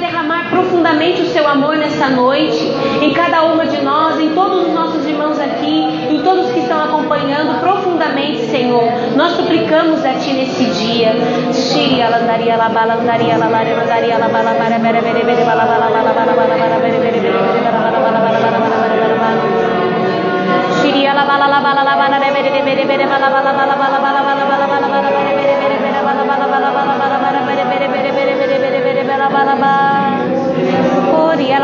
[0.71, 2.65] profundamente o seu amor nessa noite,
[3.03, 6.85] em cada uma de nós, em todos os nossos irmãos aqui, em todos que estão
[6.85, 8.85] acompanhando profundamente, Senhor.
[9.17, 11.13] Nós suplicamos a Ti nesse dia.
[11.53, 12.01] Shiri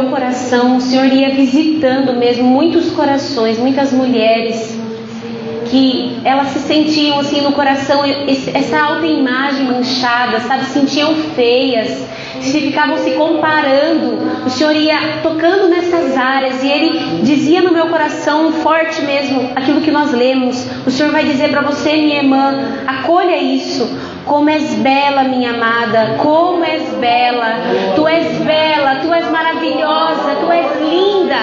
[0.00, 4.78] meu coração, o Senhor ia visitando mesmo muitos corações, muitas mulheres
[5.66, 12.04] que elas se sentiam assim no coração essa autoimagem manchada, sabe, se sentiam feias,
[12.40, 14.44] se ficavam se comparando.
[14.44, 19.80] O Senhor ia tocando nessas áreas e ele dizia no meu coração forte mesmo aquilo
[19.80, 20.66] que nós lemos.
[20.84, 23.88] O Senhor vai dizer para você, minha irmã, acolha isso.
[24.30, 27.56] Como és bela, minha amada, como és bela,
[27.96, 31.34] tu és bela, tu és maravilhosa, tu és linda.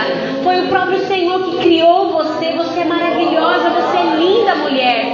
[0.42, 5.06] Foi o próprio Senhor que criou você, você é maravilhosa, você é linda, mulher.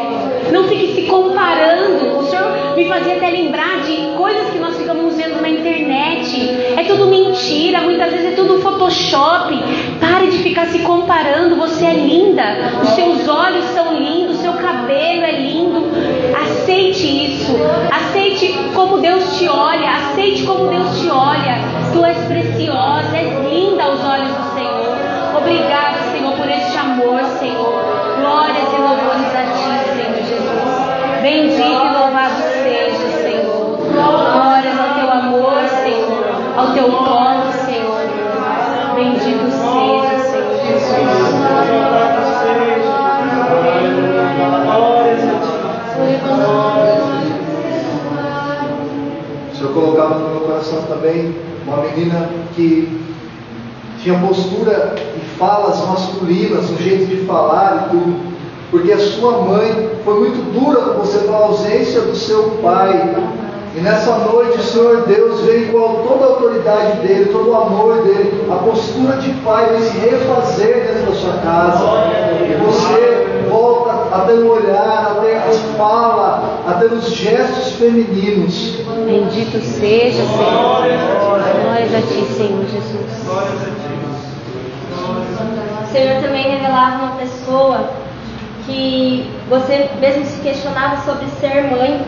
[0.52, 2.20] Não fique se comparando.
[2.20, 6.76] O Senhor me fazia até lembrar de coisas que nós ficamos vendo na internet.
[6.78, 9.52] É tudo mentira, muitas vezes é tudo Photoshop.
[10.00, 11.56] Pare de ficar se comparando.
[11.56, 12.44] Você é linda.
[12.84, 15.93] Os seus olhos são lindos, o seu cabelo é lindo.
[16.36, 17.56] Aceite isso.
[17.92, 19.92] Aceite como Deus te olha.
[19.92, 21.58] Aceite como Deus te olha.
[21.92, 24.98] Tu és preciosa, és linda aos olhos do Senhor.
[25.38, 27.84] Obrigada, Senhor, por este amor, Senhor.
[28.20, 31.22] Glórias e louvores a ti, Senhor Jesus.
[31.22, 33.78] Bendito e louvado seja, Senhor.
[33.92, 36.24] Glórias ao teu amor, Senhor.
[36.58, 38.00] Ao teu toque, Senhor.
[38.96, 41.23] Bendito seja, Senhor Jesus.
[49.54, 51.36] Senhor colocava no meu coração também
[51.66, 53.02] uma menina que
[54.02, 58.34] tinha postura e falas masculinas, um jeito de falar e tudo,
[58.70, 63.16] porque a sua mãe foi muito dura com você pela ausência do seu pai.
[63.76, 68.46] E nessa noite Senhor Deus veio com toda a autoridade dele, todo o amor dele,
[68.52, 71.86] a postura de pai vai se refazer dentro da sua casa.
[72.44, 73.13] E você
[74.14, 78.78] volta a ter um olhar, a ter as falas, a ter os gestos femininos.
[79.06, 80.84] Bendito seja, Senhor.
[81.64, 82.94] Glórias a ti, Senhor Jesus.
[85.82, 87.90] O Senhor também revelava uma pessoa
[88.66, 92.06] que você mesmo se questionava sobre ser mãe,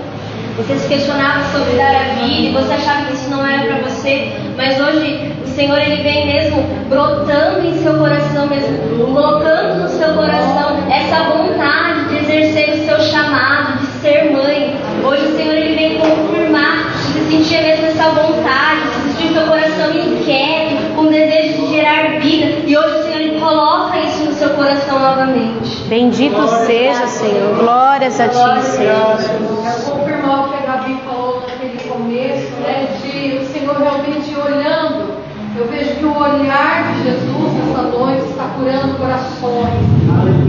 [0.57, 3.89] você se questionava sobre dar a vida e você achava que isso não era para
[3.89, 8.77] você, mas hoje o Senhor ele vem mesmo brotando em seu coração mesmo,
[9.13, 14.77] colocando no seu coração essa vontade de exercer o seu chamado, de ser mãe.
[15.03, 19.91] Hoje o Senhor ele vem confirmar, você sentia mesmo essa vontade, você sentia seu coração
[19.91, 24.49] inquieto, com desejo de gerar vida, e hoje o Senhor ele coloca isso no seu
[24.51, 25.83] coração novamente.
[25.87, 27.57] Bendito seja, Senhor.
[27.57, 30.04] Glórias a ti, Senhor.
[30.25, 32.87] O que a Gabi falou naquele começo, né?
[32.99, 35.13] De o Senhor realmente olhando.
[35.55, 39.85] Eu vejo que o olhar de Jesus nessa noite está curando corações.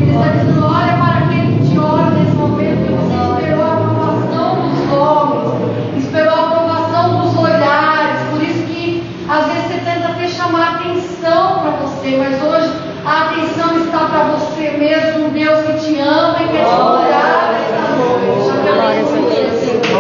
[0.00, 3.72] Ele está dizendo: olha para aquele que te olha nesse momento que você esperou a
[3.74, 8.20] aprovação dos homens, esperou a aprovação dos olhares.
[8.30, 12.72] Por isso que às vezes você tenta até chamar atenção para você, mas hoje
[13.04, 17.05] a atenção está para você mesmo, um Deus que te ama e quer te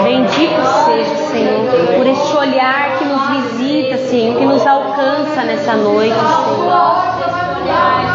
[0.06, 6.14] Bendito seja, Senhor, por este olhar que nos visita, Senhor, que nos alcança nessa noite,
[6.14, 8.05] Senhor.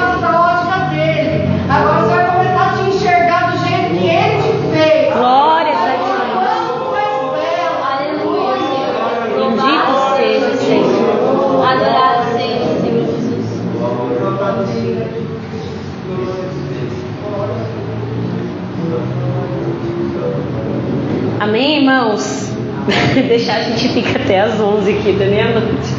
[21.82, 22.52] Irmãos?
[23.28, 25.90] Deixar a gente fica até as 11 aqui da meia-noite.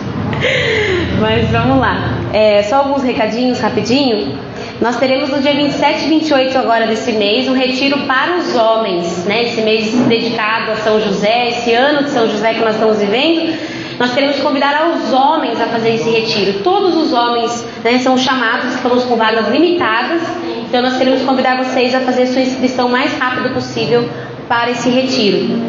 [1.21, 2.19] Mas vamos lá.
[2.33, 4.39] É, só alguns recadinhos rapidinho.
[4.81, 9.25] Nós teremos no dia 27 e 28 agora desse mês um retiro para os homens,
[9.27, 9.45] né?
[9.45, 13.53] Esse mês dedicado a São José, esse ano de São José que nós estamos vivendo.
[13.99, 16.61] Nós queremos convidar aos homens a fazer esse retiro.
[16.65, 20.23] Todos os homens né, são chamados, estamos com vagas limitadas.
[20.67, 24.09] Então nós queremos convidar vocês a fazer sua inscrição o mais rápido possível
[24.49, 25.61] para esse retiro.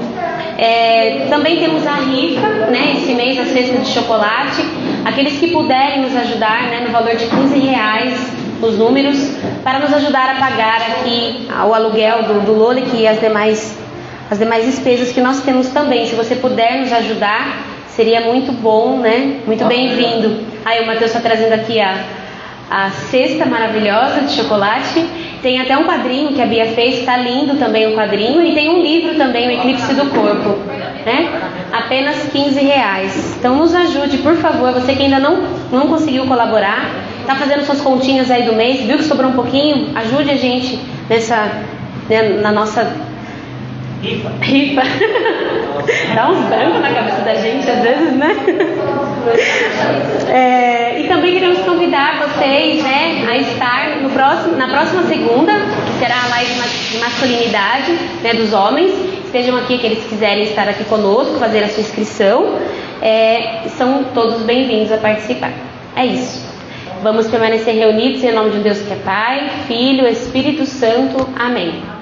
[0.58, 4.64] É, também temos a rifa, né, esse mês, a cesta de chocolate.
[5.06, 9.18] Aqueles que puderem nos ajudar, né, no valor de 15 reais, os números
[9.64, 13.78] para nos ajudar a pagar aqui o aluguel do, do e as demais,
[14.30, 16.06] as demais despesas que nós temos também.
[16.06, 17.58] Se você puder nos ajudar,
[17.90, 19.42] seria muito bom, né?
[19.46, 20.46] Muito bem-vindo.
[20.66, 22.04] Aí o Matheus está trazendo aqui a,
[22.70, 25.06] a cesta maravilhosa de chocolate.
[25.44, 28.42] Tem até um quadrinho que a Bia fez, está lindo também o quadrinho.
[28.42, 30.58] E tem um livro também, O Eclipse do Corpo.
[31.06, 31.30] Né?
[31.70, 33.36] Apenas 15 reais.
[33.38, 34.72] Então nos ajude, por favor.
[34.72, 36.90] Você que ainda não, não conseguiu colaborar,
[37.20, 39.90] está fazendo suas continhas aí do mês, viu que sobrou um pouquinho?
[39.94, 40.80] Ajude a gente
[41.10, 41.52] nessa,
[42.10, 43.13] né, na nossa
[44.04, 44.30] Rifa.
[44.42, 44.82] Rifa.
[46.14, 48.36] Dá uns brancos na cabeça da gente às vezes, né?
[50.30, 56.00] É, e também queremos convidar vocês né, a estar no próximo, na próxima segunda, que
[56.00, 56.54] será a live
[56.92, 57.92] de masculinidade
[58.22, 58.92] né, dos homens.
[59.24, 62.60] Estejam aqui, que eles quiserem estar aqui conosco, fazer a sua inscrição.
[63.02, 65.54] É, são todos bem-vindos a participar.
[65.96, 66.46] É isso.
[67.02, 71.30] Vamos permanecer reunidos em nome de Deus que é Pai, Filho, Espírito Santo.
[71.38, 71.93] Amém.